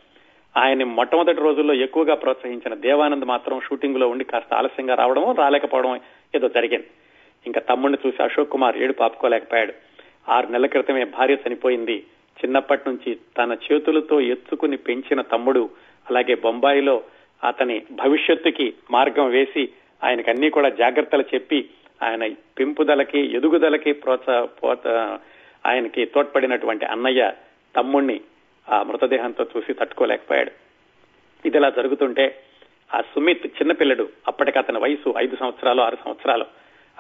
ఆయన 0.59 0.85
మొట్టమొదటి 0.85 1.41
రోజుల్లో 1.41 1.75
ఎక్కువగా 1.75 2.15
ప్రోత్సహించిన 2.15 2.75
దేవానంద్ 2.75 3.25
మాత్రం 3.25 3.61
షూటింగ్లో 3.61 4.09
ఉండి 4.09 4.25
కాస్త 4.25 4.55
ఆలస్యంగా 4.55 4.95
రావడం 4.95 5.35
రాలేకపోవడం 5.35 6.01
ఏదో 6.35 6.49
జరిగింది. 6.49 6.87
ఇంకా 7.47 7.61
తమ్ముడిని 7.61 8.09
చూసి 8.09 8.23
అశోక్ 8.23 8.51
కుమార్ 8.51 8.77
ఏడు 8.77 8.93
పాపుకోలేకపోయాడు 8.93 9.73
ఆరు 10.29 10.47
నెలల 10.47 10.67
క్రితమే 10.67 11.05
భార్య 11.05 11.37
చనిపోయింది. 11.49 12.05
చిన్నప్పటి 12.45 12.91
నుంచి 12.91 13.19
తన 13.39 13.57
చేతులతో 13.73 14.21
ఎత్తుకుని 14.21 14.77
పెంచిన 14.77 15.21
తమ్ముడు 15.21 15.71
అలాగే 16.11 16.35
బొంబాయిలో 16.35 17.03
అతని 17.49 17.83
భవిష్యత్తుకి 17.93 18.75
మార్గం 18.91 19.29
వేసి 19.31 19.69
ఆయనకు 20.05 20.31
అన్ని 20.31 20.51
కూడా 20.51 20.69
జాగ్రత్తలు 20.69 21.25
చెప్పి 21.35 21.69
ఆయన 22.03 22.33
పెంపుదలకి 22.59 23.21
ఎదుగుదలకి 23.37 23.93
ప్రోత్సాహ 23.93 25.19
ఆయనకి 25.67 26.05
తోడ్పడినటువంటి 26.05 26.85
అన్నయ్య 26.85 27.33
తమ్ముణ్ణి 27.77 28.21
ఆ 28.73 28.83
మృతదేహంతో 28.83 29.45
చూసి 29.45 29.73
తట్టుకోలేకపోయాడు. 29.73 30.51
ఇదిలా 31.45 31.71
జరుగుతుంటే 31.71 32.39
ఆ 32.95 33.01
సుమిత్ 33.01 33.47
చిన్నపిల్లడు 33.47 34.09
అప్పటికి 34.29 34.59
అతని 34.59 34.79
వయసు 34.79 35.15
ఐదు 35.19 35.37
సంవత్సరాలు 35.37 35.81
ఆరు 35.81 35.97
సంవత్సరాలు. 36.05 36.47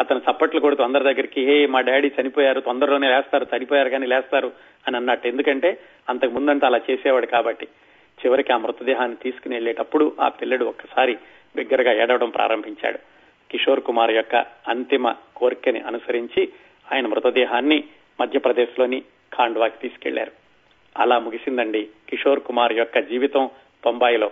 అతను 0.00 0.18
చప్పట్లు 0.18 0.60
కొడుతూ 0.60 0.82
అందరి 0.82 1.04
దగ్గరికి 1.04 1.44
హే 1.46 1.66
మా 1.66 1.80
డాడీ 1.80 2.12
చనిపోయారు 2.20 2.60
తొందరలోనే 2.60 3.08
లేస్తారు 3.08 3.46
చనిపోయారు 3.56 3.88
కానీ 3.88 4.06
లేస్తారు 4.06 4.52
అని 4.86 4.96
అన్నట్టు. 4.96 5.28
ఎందుకంటే 5.28 5.78
అంతకు 6.08 6.30
ముందంతా 6.30 6.66
అలా 6.66 6.80
చేసేవాడు 6.90 7.26
కాబట్టి. 7.26 7.68
చివరికి 8.24 8.52
ఆ 8.52 8.56
మృతదేహాన్ని 8.56 9.16
తీసుకుని 9.16 9.54
వెళ్ళేటప్పుడు 9.54 10.16
ఆ 10.20 10.28
పిల్లడు 10.28 10.64
ఒక్కసారి 10.64 11.18
బిగ్గరగా 11.56 11.92
ఏడవడం 11.92 12.30
ప్రారంభించాడు. 12.30 12.98
కిషోర్ 13.50 13.80
కుమార్ 13.80 14.10
యొక్క 14.10 14.36
అంతిమ 14.68 15.14
కోరికని 15.36 15.80
అనుసరించి 15.80 16.48
ఆయన 16.92 17.06
మృతదేహాన్ని 17.06 17.84
మధ్యప్రదేశ్లోని 18.20 19.00
ఖాండ్వాకి 19.34 19.78
తీసుకెళ్ళారు. 19.78 20.32
అలా 20.96 21.18
ముగిసిందండి 21.18 21.88
కిషోర్ 22.08 22.40
కుమార్ 22.40 22.72
యొక్క 22.72 22.98
జీవితం 22.98 23.50
బొంబాయిలో 23.84 24.30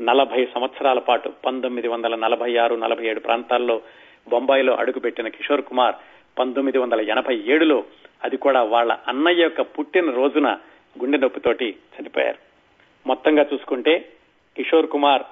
నలభై 0.00 0.46
సంవత్సరాల 0.46 0.98
పాటు 0.98 1.28
పంతొమ్మిది 1.28 1.88
వందల 1.88 2.14
నలభై 2.14 2.56
ఆరు 2.56 2.74
నలభై 2.74 3.06
ఏడు 3.06 3.20
ప్రాంతాల్లో 3.20 3.80
బొంబాయిలో 4.28 4.74
అడుగుపెట్టిన 4.74 5.28
కిషోర్ 5.28 5.62
కుమార్ 5.62 5.94
పంతొమ్మిది 6.38 6.78
వందల 6.78 7.00
ఎనభై 7.00 7.42
ఏడులో 7.46 7.84
అది 8.24 8.36
కూడా 8.36 8.62
వాళ్ళ 8.62 8.98
అన్నయ్య 9.08 9.42
యొక్క 9.42 9.60
పుట్టిన 9.60 10.10
రోజున 10.10 10.58
గుండె 10.98 11.18
నొప్పితోటి 11.18 11.68
చనిపోయారు. 11.70 12.38
మొత్తంగా 13.06 13.46
చూసుకుంటే 13.54 14.08
కిషోర్ 14.56 14.86
కుమార్ 14.86 15.22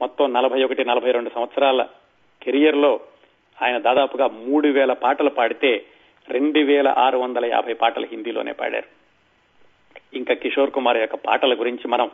మొత్తం 0.00 0.32
నలభై 0.32 0.64
ఒకటి 0.64 0.84
నలభై 0.84 1.10
రెండు 1.10 1.30
సంవత్సరాల 1.34 1.86
కెరియర్లో 2.42 3.00
ఆయన 3.62 3.78
దాదాపుగా 3.78 4.26
మూడు 4.26 4.68
వేల 4.68 4.92
పాటలు 4.92 5.30
పాడితే 5.30 5.86
రెండు 6.28 6.58
వేల 6.58 6.88
ఆరు 6.88 7.18
వందల 7.18 7.44
యాభై 7.44 7.72
పాటలు 7.72 8.06
హిందీలోనే 8.12 8.52
పాడారు. 8.52 8.88
ఇంకా 10.16 10.34
కిషోర్ 10.34 10.70
కుమార్ 10.70 10.96
యొక్క 10.96 11.14
పాటల 11.14 11.54
గురించి 11.54 11.88
మనం 11.88 12.10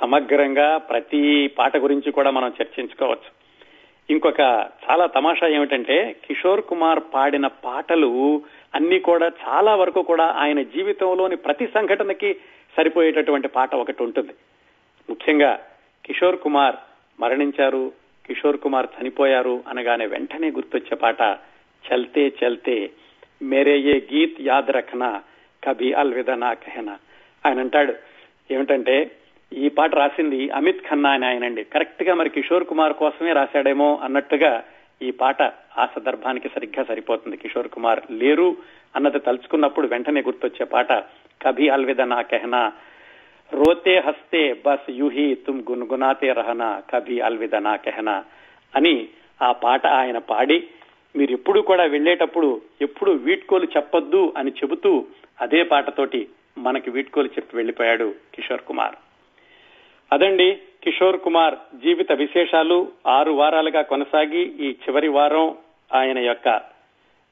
సమగ్రంగా 0.00 0.76
ప్రతి 0.76 1.46
పాట 1.46 1.76
గురించి 1.76 2.12
కూడా 2.12 2.30
మనం 2.30 2.52
చర్చించుకోవచ్చు. 2.62 3.38
ఇంకొక 4.10 4.40
చాలా 4.90 5.06
తమాషా 5.06 5.46
ఏమిటంటే 5.46 6.16
కిషోర్ 6.24 6.62
కుమార్ 6.62 7.00
పాడిన 7.14 7.46
పాటలు 7.46 8.42
అన్ని 8.74 8.98
కూడా 8.98 9.30
చాలా 9.48 9.74
వరకు 9.74 10.02
కూడా 10.02 10.24
ఆయన 10.24 10.62
జీవితంలోని 10.62 11.36
ప్రతి 11.36 11.66
సంఘటనకి 11.66 12.36
సరిపోయేటటువంటి 12.76 13.48
పాట 13.48 13.74
ఒకటి 13.74 14.02
ఉంటుంది. 14.02 14.32
ముఖ్యంగా 15.10 15.60
కిషోర్ 16.04 16.38
కుమార్ 16.38 16.76
మరణించారు 17.20 17.92
కిషోర్ 18.26 18.58
కుమార్ 18.58 18.86
చనిపోయారు 19.00 19.64
అనగానే 19.68 20.06
వెంటనే 20.06 20.50
గుర్తొచ్చే 20.50 20.96
పాట 20.96 21.22
చల్తే 21.92 22.32
చల్తే 22.44 22.90
మేరే 23.40 23.76
ఏ 23.92 23.96
గీత్ 24.10 24.38
యాద్ 24.40 24.70
రఖనా 24.70 25.10
కభీ 25.62 25.88
అల్విదా 25.92 26.34
నా 26.34 26.50
కహనా. 26.54 26.94
ఆయన 27.44 27.58
అంటాడు 27.60 27.94
ఏమిటంటే 28.50 28.96
ఈ 29.52 29.68
పాట 29.68 29.90
రాసింది 29.94 30.40
అమిత్ 30.50 30.82
ఖన్నా 30.88 31.10
అని 31.10 31.26
ఆయనండి. 31.26 31.62
కరెక్ట్గా 31.64 32.12
మరి 32.14 32.30
కిషోర్ 32.30 32.64
కుమార్ 32.64 32.94
కోసమే 33.02 33.32
రాశాడేమో 33.32 33.88
అన్నట్టుగా 34.06 34.52
ఈ 35.00 35.10
పాట 35.20 35.40
ఆ 35.78 35.84
సందర్భానికి 35.94 36.48
సరిగ్గా 36.48 36.82
సరిపోతుంది. 36.84 37.36
కిషోర్ 37.36 37.68
కుమార్ 37.68 38.00
లేరు 38.22 38.48
అన్నది 38.94 39.18
తలుచుకున్నప్పుడు 39.18 39.86
వెంటనే 39.86 40.20
గుర్తొచ్చే 40.20 40.64
పాట 40.74 40.92
కభీ 41.40 41.66
అల్విదా 41.68 42.04
నా 42.04 42.20
కెహనా 42.30 42.62
రోతే 43.52 43.94
హస్తే 44.06 44.40
బస్ 44.64 44.88
యూహి 45.00 45.26
తుమ్ 45.44 45.60
గున్గునాతే 45.68 46.30
రహనా 46.32 46.70
కభీ 46.90 47.16
అల్విద 47.20 47.56
నా 47.66 47.74
కెహనా 47.84 48.16
అని 48.74 48.94
ఆ 49.40 49.50
పాట 49.62 49.84
ఆయన 50.00 50.18
పాడి 50.30 50.58
మీరు 51.16 51.32
ఎప్పుడు 51.32 51.60
కూడా 51.60 51.84
వెళ్ళేటప్పుడు 51.84 52.60
ఎప్పుడు 52.82 53.10
వీడ్కోలు 53.10 53.68
చెప్పొద్దు 53.76 54.32
అని 54.36 54.50
చెబుతూ 54.50 55.06
అదే 55.40 55.62
పాటతోటి 55.62 56.28
మనకి 56.58 56.90
వీడ్కోలు 56.90 57.26
చెప్పి 57.26 57.56
వెళ్ళిపోయాడు 57.56 58.14
కిషోర్ 58.34 58.60
కుమార్. 58.60 58.96
అదండి 60.12 60.48
కిషోర్ 60.84 61.20
కుమార్ 61.20 61.54
జీవిత 61.84 62.12
విశేషాలు 62.12 62.88
ఆరు 63.06 63.30
వారాలుగా 63.30 63.82
కొనసాగి 63.82 64.42
ఈ 64.42 64.70
చివరి 64.70 65.08
వారం 65.08 65.54
ఆయన 65.94 66.18
యొక్క 66.18 66.48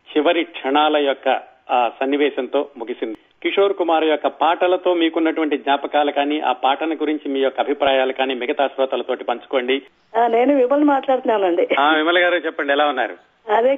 చివరి 0.08 0.44
క్షణాల 0.44 0.96
యొక్క 0.96 1.28
ఆ 1.70 1.90
సన్నివేశంతో 2.00 2.68
ముగిసింది. 2.76 3.16
కిషోర్ 3.42 3.74
కుమార్ 3.74 4.04
యొక్క 4.04 4.26
పాటలతో 4.26 4.94
మీకున్నటువంటి 4.94 5.58
జ్ఞాపకాలు 5.58 6.12
కానీ 6.12 6.40
ఆ 6.40 6.52
పాటను 6.52 6.94
గురించి 6.94 7.28
మీ 7.28 7.40
యొక్క 7.40 7.60
అభిప్రాయాలు 7.60 8.12
కానీ 8.12 8.34
మిగతా 8.34 8.66
శ్రోతలతోటి 8.66 9.24
పంచుకోండి. 9.24 9.82
నేను 10.28 10.56
విమల్ 10.56 10.84
మాట్లాడుతున్నానండి. 10.84 11.66
ఆ 11.78 11.94
విమల 11.94 12.18
గారు 12.18 12.34
చెప్పండి 12.34 12.72
ఎలా 12.72 12.86
ఉన్నారు? 12.86 13.16
అదే 13.46 13.72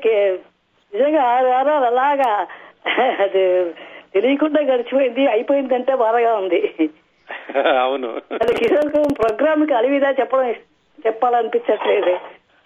నిజంగా 0.92 1.22
ఆరు 1.30 1.48
వారాలు 1.48 1.86
అలాగా. 1.88 2.30
అది 3.24 3.42
తెలియకుండా 4.14 4.60
గడిచిపోయింది 4.68 5.22
అయిపోయిందంటే 5.28 5.92
బాధగా 6.02 6.32
ఉంది. 6.40 6.60
అవును. 7.82 8.08
ప్రోగ్రామ్కి 9.18 9.74
అలివిదా 9.78 10.10
చెప్పడం 10.20 10.48
చెప్పాలనిపించట్లేదు. 10.98 12.14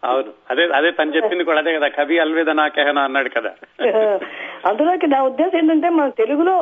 అవును. 0.03 0.31
అదే 0.51 0.63
అదే 0.79 0.91
తను 0.93 1.15
చెప్పింది 1.17 1.45
కూడా 1.45 1.59
అదే 1.59 1.73
కదా 1.77 1.89
కవి 1.97 2.17
అల్వేద 2.21 2.51
నాకేహనా 2.61 3.03
అన్నాడు 3.05 3.31
కదా. 3.37 3.53
అందులోకి 4.69 5.07
నా 5.09 5.19
ఉద్దేశం 5.29 5.59
ఏంటంటే 5.61 5.89
మన 5.91 6.09
తెలుగులో 6.21 6.57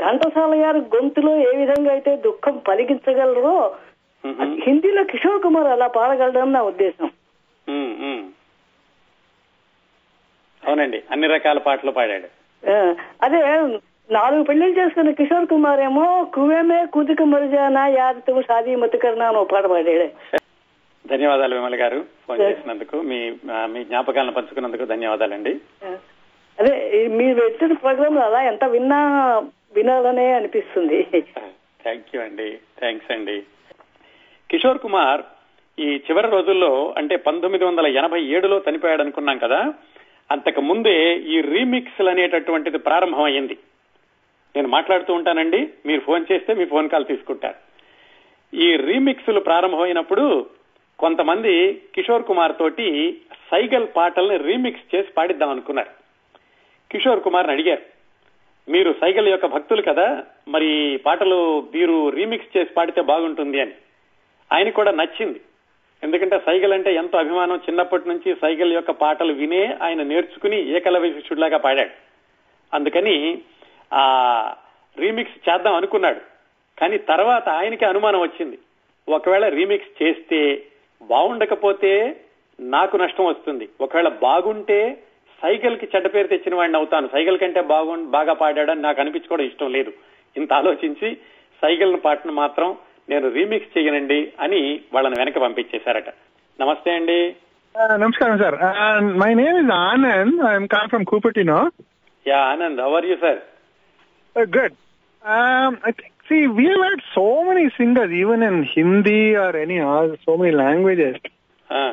ఘంటసాల 0.00 0.54
గారు 0.62 0.78
గొంతులో 0.94 1.32
ఏ 1.44 1.52
విధంగా 1.58 1.90
అయితే 1.92 2.12
దుఃఖం 2.24 2.54
పలికించగలరో 2.68 3.56
మ్మ్. 4.24 4.54
హిందీలో 4.62 5.02
కిషోర్ 5.04 5.42
కుమార్ 5.42 5.68
అలా 5.68 5.86
పాడగలడని 5.96 6.52
నా 6.52 6.62
ఉద్దేశం. 6.68 7.08
అవునండి 10.66 10.98
అన్ని 11.12 11.26
రకాల 11.34 11.58
పాటలు 11.66 11.92
పాడాడు. 11.98 12.28
అదే 13.24 13.40
నాలుగు 14.16 14.42
పెళ్ళిళ్ళు 14.48 14.76
చేసుకున్న 14.78 15.10
కిషోర్ 15.18 15.50
కుమార్ 15.52 15.80
ఏమో 15.88 16.06
కువేమే 16.34 16.80
కుదుక 16.94 17.22
మరిజానా 17.32 17.82
యాదతో 17.98 18.42
షాదీ 18.48 18.74
మతుకర్నా 18.82 19.26
అని 19.28 19.38
ఒక 19.42 19.50
పాట 19.52 19.66
పాడాడు. 19.72 20.08
ధన్యవాదాలు 21.04 21.54
విమల 21.56 21.76
గారు 21.82 21.98
ఫోన్ 22.26 22.40
చేసినందుకు. 22.40 22.96
మీ 23.10 23.18
మీ 23.72 23.80
జ్ఞాపకాలను 23.84 24.36
పంచుకున్నందుకు 24.36 24.84
ధన్యవాదాలండి. 24.92 25.52
అదే 26.58 26.74
మీరు 27.18 27.34
పెట్టిన 27.40 27.76
ప్రోగ్రామ్ 27.84 28.18
అలా 28.26 28.40
ఎంత 28.50 28.64
విన్నా 28.74 29.00
వినాలనే 29.76 30.26
అనిపిస్తుంది. 30.32 30.98
థ్యాంక్ 31.84 32.10
యూ 32.14 32.20
అండి 32.26 32.48
థ్యాంక్స్ 32.82 33.10
అండి. 33.16 33.38
కిషోర్ 34.50 34.84
కుమార్ 34.84 35.22
ఈ 35.78 35.88
చివరి 36.06 36.28
రోజుల్లో 36.36 36.72
అంటే 36.98 37.14
పంతొమ్మిది 37.26 37.64
వందల 37.64 37.86
ఎనభై 38.00 38.20
ఏడులో 38.36 38.56
చనిపోయాడు 38.66 39.02
అనుకున్నాం 39.02 39.38
కదా 39.38 39.60
అంతకు 40.30 40.60
ముందే 40.60 41.18
ఈ 41.18 41.40
రీమిక్స్లు 41.40 42.10
అనేటటువంటిది 42.10 42.78
ప్రారంభమైంది 42.78 43.58
నేను 44.56 44.68
మాట్లాడుతూ 44.68 45.14
ఉంటానండి 45.14 45.70
మీరు 45.86 46.00
ఫోన్ 46.00 46.26
చేస్తే 46.32 46.54
మీ 46.54 46.64
ఫోన్ 46.64 46.88
కాల్ 46.88 47.06
తీసుకుంటారు. 47.06 47.54
ఈ 48.56 48.76
రీమిక్స్లు 48.76 49.40
ప్రారంభమైనప్పుడు 49.40 50.46
కొంతమంది 50.98 51.82
కిషోర్ 51.94 52.22
కుమార్ 52.22 52.58
తోటి 52.58 53.20
సైగల్ 53.50 53.86
పాటల్ని 53.96 54.36
రీమిక్స్ 54.36 54.94
చేసి 54.94 55.12
పాడిద్దాం 55.12 55.50
అనుకున్నారు. 55.50 55.90
కిషోర్ 56.90 57.22
కుమార్ని 57.22 57.52
అడిగారు 57.52 57.82
మీరు 58.68 58.94
సైగల్ 59.00 59.28
యొక్క 59.28 59.46
భక్తులు 59.46 59.82
కదా 59.82 60.24
మరి 60.48 61.00
పాటలు 61.06 61.68
మీరు 61.74 62.08
రీమిక్స్ 62.08 62.56
చేసి 62.56 62.72
పాడితే 62.74 63.00
బాగుంటుంది 63.00 63.60
అని. 63.60 63.72
ఆయన 64.52 64.70
కూడా 64.70 64.90
నచ్చింది. 64.90 65.40
ఎందుకంటే 66.04 66.40
సైగల్ 66.46 66.72
అంటే 66.72 66.94
ఎంతో 66.94 67.18
అభిమానం. 67.18 67.56
చిన్నప్పటి 67.56 68.08
నుంచి 68.08 68.36
సైకిల్ 68.42 68.72
యొక్క 68.72 68.90
పాటలు 68.90 69.32
వినే 69.32 69.76
ఆయన 69.82 70.02
నేర్చుకుని 70.02 70.76
ఏకలవ్య 70.76 71.12
శిష్యుడిలాగా 71.12 71.58
పాడాడు. 71.58 71.90
అందుకని 72.74 73.38
ఆ 73.92 74.04
రీమిక్స్ 74.98 75.48
చేద్దాం 75.48 75.74
అనుకున్నాడు. 75.74 76.20
కానీ 76.80 76.98
తర్వాత 76.98 77.48
ఆయనకి 77.48 77.84
అనుమానం 77.84 78.20
వచ్చింది. 78.20 78.58
ఒకవేళ 79.08 79.48
రీమిక్స్ 79.48 80.02
చేస్తే 80.02 80.62
బాగుండకపోతే 81.02 82.20
నాకు 82.60 82.96
నష్టం 82.96 83.24
వస్తుంది. 83.24 83.68
ఒకవేళ 83.80 84.08
బాగుంటే 84.08 85.02
సైకిల్కి 85.42 85.88
చెడ్డ 85.96 86.14
పేరు 86.14 86.26
తెచ్చిన 86.26 86.54
వాడిని 86.54 86.78
అవుతాను. 86.78 87.08
సైకిల్ 87.12 87.38
కంటే 87.38 87.60
బాగు 87.60 87.96
బాగా 88.04 88.32
పాడాడని 88.32 88.82
నాకు 88.82 89.00
అనిపించుకోవడం 89.00 89.44
ఇష్టం 89.44 89.72
లేదు. 89.72 89.92
ఇంత 90.36 90.52
ఆలోచించి 90.52 91.16
సైకిల్ 91.62 92.00
పాటను 92.04 92.32
మాత్రం 92.32 92.76
నేను 93.11 93.27
రీమిక్స్ 93.37 93.71
చేయనండి 93.75 94.19
అని 94.45 94.61
వాళ్ళని 94.95 95.19
వెనక 95.21 95.37
పంపించేశారట 95.47 96.09
నమస్తే 96.63 96.91
అండి 96.99 97.19
Uh, 97.75 97.95
Namaskaram, 98.01 98.37
sir. 98.41 98.51
Uh, 98.67 98.99
my 99.21 99.31
name 99.39 99.55
is 99.57 99.67
Anand. 99.73 100.31
I'm 100.49 100.67
come 100.73 100.87
from 100.93 101.03
Cupertino. 101.11 101.57
Yeah 102.25 102.39
Anand 102.51 102.79
how are 102.87 103.05
you 103.09 103.15
sir 103.25 103.39
Uh, 104.35 104.45
good. 104.55 104.73
Um, 105.35 105.71
I 105.87 105.91
think, 105.99 106.11
see, 106.29 106.41
we 106.57 106.65
have 106.71 106.81
had 106.87 107.01
so 107.15 107.25
many 107.47 107.63
singers, 107.77 108.11
even 108.21 108.41
in 108.47 108.55
Hindi 108.73 109.21
or 109.43 109.51
any 109.63 109.79
other, 109.93 110.17
so 110.25 110.33
many 110.41 110.51
languages. 110.63 111.15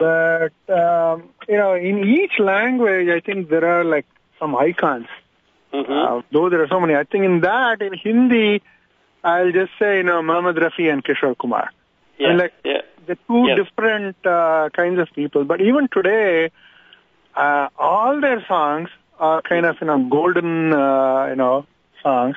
But, 0.04 0.56
um, 0.82 1.16
you 1.48 1.58
know, 1.62 1.74
in 1.90 1.96
each 2.18 2.38
language, 2.52 3.08
I 3.08 3.20
think 3.20 3.48
there 3.48 3.66
are 3.66 3.84
like 3.84 4.08
some 4.40 4.54
icons. 4.68 5.08
Uh, 5.72 6.22
though 6.32 6.48
there 6.48 6.62
are 6.62 6.68
so 6.68 6.80
many. 6.80 6.94
I 6.94 7.04
think 7.04 7.24
in 7.24 7.40
that, 7.40 7.82
in 7.82 7.92
Hindi, 8.04 8.46
I'll 9.23 9.51
just 9.51 9.71
say, 9.79 9.97
you 9.97 10.03
know, 10.03 10.21
Muhammad 10.21 10.55
Rafi 10.57 10.91
and 10.91 11.03
Kishore 11.03 11.37
Kumar. 11.37 11.69
And 12.19 12.37
like, 12.37 12.53
the 12.63 13.17
two 13.27 13.45
Yes. 13.47 13.57
different 13.59 14.15
uh, 14.25 14.69
kinds 14.75 14.99
of 14.99 15.09
people. 15.13 15.43
But 15.43 15.61
even 15.61 15.87
today, 15.91 16.51
uh, 17.35 17.67
all 17.77 18.19
their 18.21 18.43
songs 18.47 18.89
are 19.19 19.41
kind 19.41 19.65
of 19.65 19.75
you 19.81 19.87
know 19.87 19.99
golden 20.09 20.73
uh, 20.73 21.27
you 21.29 21.35
know 21.35 21.65
songs, 22.03 22.35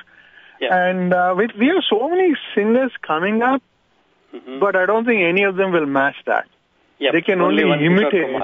Yeah. 0.59 0.75
and 0.87 1.13
uh, 1.13 1.33
we 1.37 1.47
we 1.59 1.67
have 1.67 1.83
so 1.89 2.09
many 2.09 2.35
singers 2.55 2.91
coming 3.01 3.41
up, 3.41 3.61
but 4.59 4.75
I 4.75 4.85
don't 4.85 5.05
think 5.05 5.21
any 5.21 5.43
of 5.43 5.55
them 5.55 5.71
will 5.71 5.85
match 5.85 6.15
that. 6.25 6.47
They 6.99 7.21
can 7.21 7.41
only, 7.41 7.63
imitate, 7.63 8.41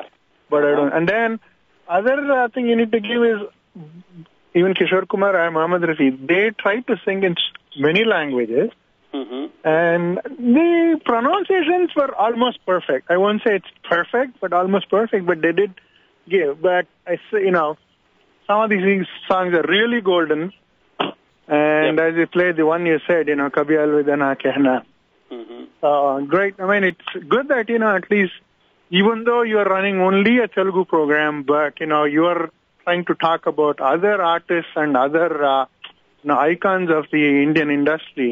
but 0.49 0.63
I 0.63 0.71
don't. 0.75 0.93
And 0.93 1.07
then 1.07 1.39
other 1.87 2.17
uh, 2.31 2.49
thing 2.49 2.67
you 2.67 2.75
need 2.75 2.91
to 2.91 2.99
give 2.99 3.23
is 3.23 3.39
even 4.53 4.73
Kishore 4.73 5.07
Kumar 5.07 5.35
and 5.35 5.53
Muhammad 5.53 5.83
Rafi. 5.83 6.27
They 6.27 6.51
try 6.51 6.81
to 6.81 6.97
sing 7.05 7.23
in 7.23 7.35
many 7.77 8.03
languages. 8.05 8.71
And 9.63 10.17
the 10.17 10.99
pronunciations 11.05 11.89
were 11.95 12.13
almost 12.15 12.65
perfect. 12.65 13.11
I 13.11 13.17
won't 13.17 13.41
say 13.43 13.55
it's 13.57 13.67
perfect, 13.83 14.39
but 14.39 14.53
almost 14.53 14.89
perfect. 14.89 15.25
But 15.25 15.41
they 15.41 15.51
did 15.51 15.73
give. 16.29 16.61
But 16.61 16.87
I 17.05 17.17
say, 17.29 17.43
you 17.43 17.51
know, 17.51 17.77
some 18.47 18.61
of 18.61 18.69
these 18.69 19.05
songs 19.27 19.53
are 19.53 19.65
really 19.67 20.01
golden. 20.01 20.53
And 21.47 21.99
as 21.99 22.15
you 22.15 22.27
played 22.27 22.55
the 22.55 22.65
one 22.65 22.85
you 22.85 22.99
said, 23.07 23.27
you 23.27 23.35
know, 23.35 23.49
Kabhi 23.49 23.75
Alvida 23.77 24.17
Na 24.17 24.35
Kehna. 24.35 24.83
Uh, 25.83 26.19
great. 26.21 26.55
I 26.59 26.67
mean, 26.67 26.83
it's 26.83 27.27
good 27.27 27.47
that, 27.49 27.67
you 27.69 27.79
know, 27.79 27.95
at 27.95 28.09
least, 28.09 28.33
even 28.89 29.23
though 29.25 29.41
you 29.41 29.57
are 29.59 29.65
running 29.65 29.99
only 29.99 30.39
a 30.39 30.47
Telugu 30.47 30.85
program, 30.85 31.43
but, 31.43 31.79
you 31.79 31.87
know, 31.87 32.03
you 32.05 32.25
are 32.25 32.49
trying 32.86 33.04
to 33.04 33.14
talk 33.16 33.46
about 33.46 33.80
other 33.84 34.14
artists 34.26 34.74
and 34.76 34.96
other, 34.96 35.28
uh, 35.44 35.64
you 36.24 36.28
know, 36.28 36.38
icons 36.44 36.90
of 36.90 37.04
the 37.10 37.22
Indian 37.42 37.70
industry. 37.70 38.30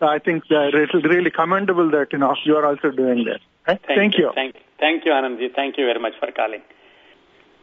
So 0.00 0.06
I 0.06 0.18
think 0.18 0.40
that 0.48 0.74
it 0.76 0.92
is 0.94 1.04
really 1.04 1.32
commendable 1.32 1.90
that, 1.90 2.08
you 2.12 2.18
know, 2.18 2.34
you 2.44 2.56
are 2.56 2.66
also 2.66 2.90
doing 2.92 3.20
that. 3.24 3.40
Right? 3.66 3.82
Thank, 3.92 4.14
you. 4.20 4.28
Thank 4.78 5.02
you 5.06 5.12
Anand 5.16 5.38
ji 5.40 5.48
thank 5.56 5.78
you 5.78 5.84
very 5.86 6.00
much 6.04 6.14
for 6.20 6.32
calling 6.36 6.66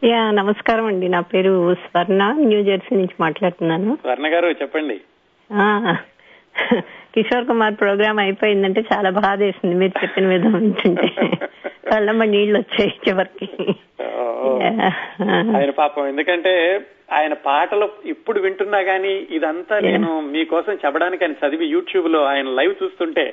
yeah 0.01 0.19
నమస్కారం 0.31 0.85
అండి 0.85 1.07
నా 1.09 1.21
పేరు 1.31 1.53
స్వర్ణ 1.85 2.21
new 2.43 2.59
Jersey 2.67 2.93
నుంచి 2.95 3.15
మాట్లాడుతున్నాను 3.23 3.91
వర్ణ 4.09 4.27
గారు 4.33 4.49
చెప్పండి 4.61 4.97
ఆ, 5.49 5.65
కిషోర్ 7.14 7.46
కుమార్ 7.46 7.74
ప్రోగ్రామ్ 7.80 8.18
అయిపోయిందంటే 8.20 8.80
చాలా 8.90 9.10
బాధ 9.18 9.38
వేసింది. 9.42 9.74
మీరు 9.74 9.94
చెప్పిన 10.02 10.26
విధం 10.28 10.54
వింటుంటే 10.56 11.08
కళ్ళమ్మ 11.90 12.24
నీళ్ళు 12.32 12.56
వచ్చాయి 12.58 12.92
చివరికి. 13.04 13.48
ఆయన 15.56 15.70
పాపం. 15.78 16.04
ఎందుకంటే 16.06 16.52
ఆయన 17.12 17.34
పాటలు 17.44 17.86
ఇప్పుడు 18.06 18.38
వింటున్నా 18.40 18.80
గానీ 18.86 19.14
ఇదంతా 19.30 19.76
నేను 19.86 20.10
మీకోసం 20.30 20.74
చెప్పడానికి 20.84 21.24
ఆయన 21.24 21.36
చదివి 21.42 21.66
యూట్యూబ్లో 21.72 22.20
ఆయన 22.26 22.48
లైవ్ 22.58 22.74
చూస్తుంటే 22.82 23.24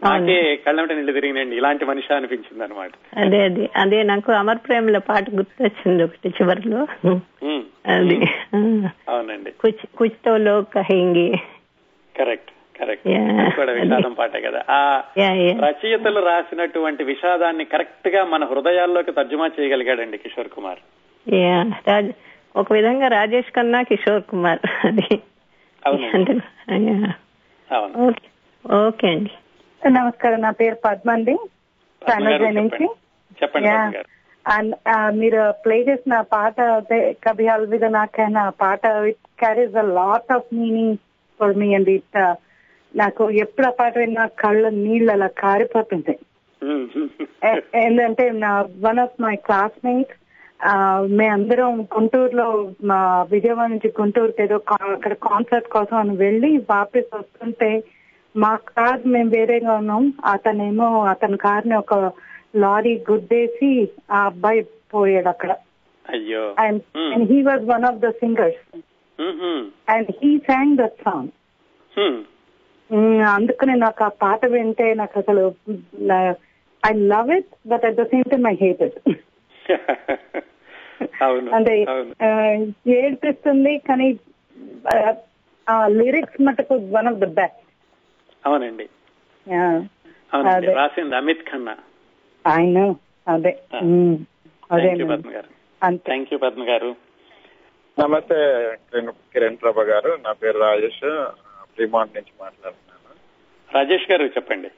నాకే 0.00 0.36
కళ్ళంట 0.64 0.92
నీళ్ళు 0.92 1.12
తిరిగినండి 1.12 1.56
ఇలాంటి 1.56 1.84
మనిషి 1.84 2.10
అనిపించింది 2.14 2.62
అనమాట 2.64 2.92
అదే 3.18 3.40
అదే. 3.44 3.64
అదే 3.76 3.98
నాకు 4.04 4.30
అమర్ 4.32 4.62
ప్రేమలో 4.64 5.00
పాట 5.08 5.24
గుర్తొచ్చింది 5.30 6.02
ఒకటి 6.02 6.28
చివరిలో. 6.38 6.80
అది. 7.94 8.16
అవునండి. 9.08 9.50
కుచ్ 9.60 9.84
కుచ్తో 9.98 10.34
లోగ్ 10.46 10.68
కహేంగే 10.74 11.28
కరెక్ట్ 12.20 12.50
కరెక్ట్ 12.74 13.06
Yeah. 13.08 13.48
కూడా 13.56 13.72
విషాదం 13.72 14.12
పాటే 14.14 14.40
కదా. 14.40 14.60
ఆ 14.70 14.80
రచయితలు 15.64 16.20
రాసినటువంటి 16.28 17.02
విషాదాన్ని 17.04 17.64
కరెక్ట్గా 17.64 18.24
మన 18.24 18.44
హృదయాల్లోకి 18.44 19.12
తర్జుమా 19.12 19.48
చేయగలిగాడండి 19.48 20.18
కిషోర్ 20.18 20.50
కుమార్. 20.50 20.80
ఒక 22.54 22.68
విధంగా 22.72 23.08
రాజేష్ 23.08 23.50
కన్నా 23.50 23.80
కిషోర్ 23.82 24.22
కుమార్ 24.22 24.62
అది. 24.86 25.08
అవును 25.82 26.06
అంటే 26.16 26.32
యా. 26.86 26.96
అవును. 27.70 28.06
ఓకే 28.64 29.08
అండి. 29.08 29.32
నమస్కారం 29.82 30.40
నా 30.40 30.50
పేరు 30.52 30.76
పద్మ 30.84 31.10
అండి 31.10 31.34
నుంచి. 32.56 32.86
చెప్పండి 33.38 33.68
ఆ, 34.86 34.96
మీరు 35.12 35.40
ప్లే 35.64 35.76
చేసిన 35.80 36.14
పాట 36.32 36.56
కభి 37.24 37.46
అల్విద 37.48 37.84
నాకైనా 37.90 38.42
పాట 38.60 38.82
it 39.08 39.22
carries 39.38 39.76
a 39.76 39.86
lot 39.92 40.30
of 40.32 40.48
meaning 40.54 40.96
for 41.40 41.56
me 41.56 41.74
and 41.74 41.90
నాకు 42.94 43.30
ఎప్పుడు 43.30 43.70
పాట 43.80 43.98
విన్నా 43.98 44.26
కళ్ళ 44.26 44.68
నీళ్ళు 44.68 45.12
అలా 45.12 45.26
కారిపోతుంటాయి. 45.26 46.18
ఏ- 47.44 47.84
ఏంటంటే 47.84 48.30
నా 48.30 48.60
వన్ 48.60 48.98
ఆఫ్ 48.98 49.22
మై 49.22 49.36
క్లాస్మేట్స్ 49.36 50.16
ఆ, 50.66 50.72
మేమందరం 51.10 51.82
గుంటూరులో 51.82 52.70
మా 52.84 53.22
విజయవాడ 53.22 53.68
నుంచి 53.68 53.92
గుంటూరుకి 54.00 54.42
ఏదో 54.42 54.60
అక్కడ 54.72 55.12
కాన్సర్ట్ 55.12 55.68
కోసం 55.68 55.96
అని 55.96 56.16
వెళ్ళి 56.16 56.56
వాపస్ 56.70 57.16
వస్తుంటే 57.16 57.82
మా 58.36 58.56
కార్ 58.56 59.06
మేము 59.06 59.30
వేరేగా 59.30 59.72
ఉన్నాం. 59.72 60.12
అతనేమో 60.24 61.04
అతని 61.04 61.36
కార్ని 61.36 61.76
ఒక 61.76 61.94
లారీ 62.56 63.04
గుద్దేసి 63.10 63.88
ఆ 64.10 64.24
అబ్బాయి 64.24 64.62
పోయాడు 64.94 65.28
అక్కడ. 65.28 65.50
అయ్యో. 66.10 66.54
And 66.58 66.82
he 67.32 67.42
was 67.42 67.64
one 67.64 67.84
of 67.84 67.96
the 67.96 68.08
singers 68.10 68.80
hmm. 69.20 69.62
And 69.88 70.10
he 70.18 70.30
sang 70.46 70.76
that 70.76 70.98
song 71.04 71.30
hmm. 71.92 72.20
అందుకని 73.32 73.74
నాకు 73.82 74.02
ఆ 74.04 74.10
పాట 74.22 74.40
వింటే 74.52 74.86
నాకు 74.94 75.16
అసలు 75.18 75.42
I 76.82 76.92
love 77.12 77.30
it 77.36 77.50
but 77.68 77.84
at 77.86 77.96
the 77.96 78.06
same 78.12 78.26
time 78.30 78.46
I 78.48 78.56
hate 78.62 78.82
it 78.82 78.98
అవును 81.22 81.50
అంటే 81.56 81.72
అవును. 81.88 82.12
ఆ, 82.22 82.28
ఏడ్పిస్తుంది 82.96 83.72
కానీ 83.88 84.08
ఆ 85.66 85.76
లిరిక్స్ 85.98 86.40
మటుకు 86.42 86.74
వన్ 86.90 87.08
ఆఫ్ 87.08 87.20
ద 87.20 87.28
బెస్ట్ 87.36 87.60
అవునండి. 88.44 88.86
అవునండి 90.32 90.50
అదే. 90.62 90.74
రాసింది 90.74 91.16
అమిత్ 91.16 91.46
ఖన్నా. 91.46 91.74
ఆయన 92.44 92.78
అదే. 93.26 93.52
ఉమ్, 93.84 94.16
అదే 94.70 94.82
థ్యాంక్ 94.82 95.00
యూ 95.02 95.06
పద్మ 95.12 95.30
గారు 95.32 95.50
అంతే. 95.82 96.04
థ్యాంక్ 96.06 96.32
యూ 96.32 96.38
పద్మ 96.38 96.62
గారు 96.68 96.90
నమస్తే 97.98 98.34
కిరణ్- 99.32 99.56
ప్రభ 99.56 99.80
గారు. 99.80 100.18
నా 100.22 100.32
పేరు 100.32 100.58
రాజేష్. 100.58 101.26
ఫ్రీమాంట్ 101.74 102.16
నుంచి 102.16 102.32
మాట్లాడుతున్నాను. 102.40 103.14
రాజేష్ 103.74 104.10
గారు 104.10 104.24
చెప్పండి. 104.24 104.70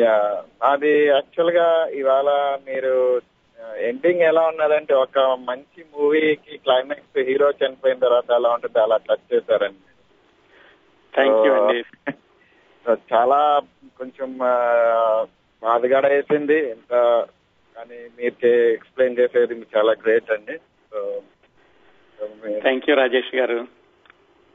యా 0.00 0.44
నాది 0.62 1.06
యాక్చువల్గా 1.06 1.86
ఇవాళ 1.86 2.58
మీరు 2.66 3.20
ఎండింగ్ 3.76 4.20
ఎలా 4.20 4.40
ఉన్నదంటే 4.40 4.94
ఒక 4.94 5.18
మంచి 5.18 5.84
మూవీకి 5.98 6.56
క్లైమాక్స్ 6.56 7.18
హీరో 7.18 7.50
చనిపోయిన 7.50 7.98
తర్వాత 7.98 8.30
ఎలా 8.30 8.50
ఉంటుంది 8.50 8.80
అలా 8.80 8.96
టచ్ 8.96 9.34
చేశారండి. 9.34 9.92
థ్యాంక్ 11.14 11.46
యూ 11.46 11.52
అండి. 11.54 12.12
చాలా 13.14 13.60
కొంచెం 13.98 14.38
బాధగాడ 15.62 16.06
వేసింది 16.06 16.70
ఇంత 16.70 17.26
కానీ 17.76 18.08
మీరు 18.18 18.46
ఎక్స్ప్లెయిన్ 18.46 19.18
చేసేది 19.18 19.54
మీకు 19.54 19.78
చాలా 19.78 19.92
గ్రేట్ 19.92 20.30
అండి. 20.30 20.58
థ్యాంక్ 22.64 22.86
యూ 22.90 22.94
రాజేష్ 23.00 23.32
గారు 23.36 23.58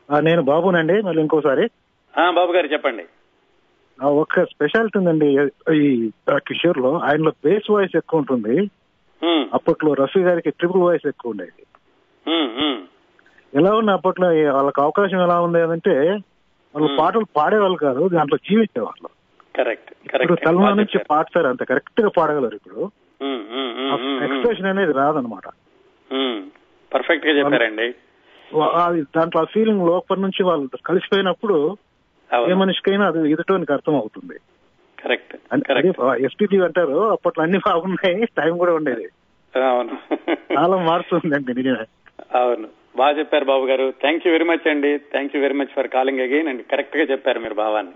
నేను 0.09 0.41
బాబునండి 0.51 0.95
మళ్ళీ 1.07 1.21
ఇంకోసారి 1.21 1.65
బాబు 2.37 2.51
గారు 2.51 2.67
చెప్పండి 2.73 3.05
ఒక 4.21 4.43
స్పెషాలిటీ 4.51 4.95
ఉందండి 4.99 5.27
ఈ 5.81 5.89
కిషోర్లో 6.47 6.91
ఆయనలో 7.07 7.31
బేస్ 7.45 7.69
వాయిస్ 7.71 7.95
ఎక్కువ 7.99 8.21
ఉంటుంది. 8.21 8.55
అప్పట్లో 9.57 9.91
రఫీ 9.93 10.21
గారికి 10.27 10.51
ట్రిపుల్ 10.51 10.83
వాయిస్ 10.83 11.05
ఎక్కువ 11.07 11.33
ఉండేది. 11.33 11.63
ఎలా 13.53 13.71
ఉన్న 13.79 13.91
అప్పట్లో 13.97 14.27
వాళ్ళకి 14.55 14.81
అవకాశం 14.81 15.19
ఎలా 15.25 15.37
ఉంది 15.45 15.61
అంటే 15.75 15.95
వాళ్ళు. 16.73 16.89
పాటలు 16.99 17.25
పాడేవాళ్ళు 17.37 17.77
కాదు 17.85 18.03
దాంట్లో 18.15 18.37
జీవించేవాళ్ళు 18.47 19.09
కరెక్ట్ 19.57 19.91
ఇప్పుడు 20.05 20.35
తలమా 20.45 20.69
నుంచి. 20.79 20.97
పాడతారు 21.11 21.47
అంత 21.47 21.63
కరెక్ట్గా 21.71 22.09
పాడగలరు 22.17 22.55
ఇప్పుడు. 22.59 22.81
ఎక్స్ప్రెషన్ 24.27 24.69
అనేది 24.71 24.93
రాదనమాట. 25.01 25.47
పర్ఫెక్ట్గా 26.93 27.39
చెప్పారండి. 27.39 27.93
దాంట్లో 29.17 29.41
ఆ 29.41 29.43
ఫీలింగ్ 29.43 29.87
లోపల 29.87 30.15
నుంచి 30.15 30.43
వాళ్ళు 30.43 30.69
కలిసిపోయినప్పుడు 30.85 31.77
ఏ 32.49 32.53
మనిషికైనా 32.53 33.07
అది 33.07 33.31
ఎదుటోనికి 33.31 33.73
అర్థం 33.73 33.95
అవుతుంది 33.95 34.39
కరెక్ట్ 35.01 36.01
ఎస్పీజీ 36.25 36.59
అంటారు 36.59 37.11
అప్పట్లో 37.11 37.43
అన్ని 37.43 37.57
బాగున్నాయి 37.57 38.25
టైం 38.25 38.57
కూడా 38.57 38.73
ఉండేది. 38.73 39.09
అవును. 39.59 39.97
కాలం 40.55 40.85
మారుతుందండి 40.85 41.53
నిజమే. 41.53 41.85
అవును. 42.39 42.67
బాగా 42.95 43.19
చెప్పారు 43.19 43.45
బాబు 43.45 43.65
గారు. 43.65 43.93
థ్యాంక్ 44.01 44.27
యూ 44.27 44.31
వెరీ 44.31 44.45
మచ్ 44.45 44.67
అండి. 44.67 44.97
Thank 44.97 45.35
you 45.35 45.41
very 45.41 45.53
much 45.53 45.73
for 45.75 45.87
calling 45.87 46.19
again 46.19 46.47
and. 46.47 46.63
కరెక్ట్గా 46.71 47.03
చెప్పారు 47.03 47.39
మీరు 47.39 47.53
భావాన్ని. 47.53 47.93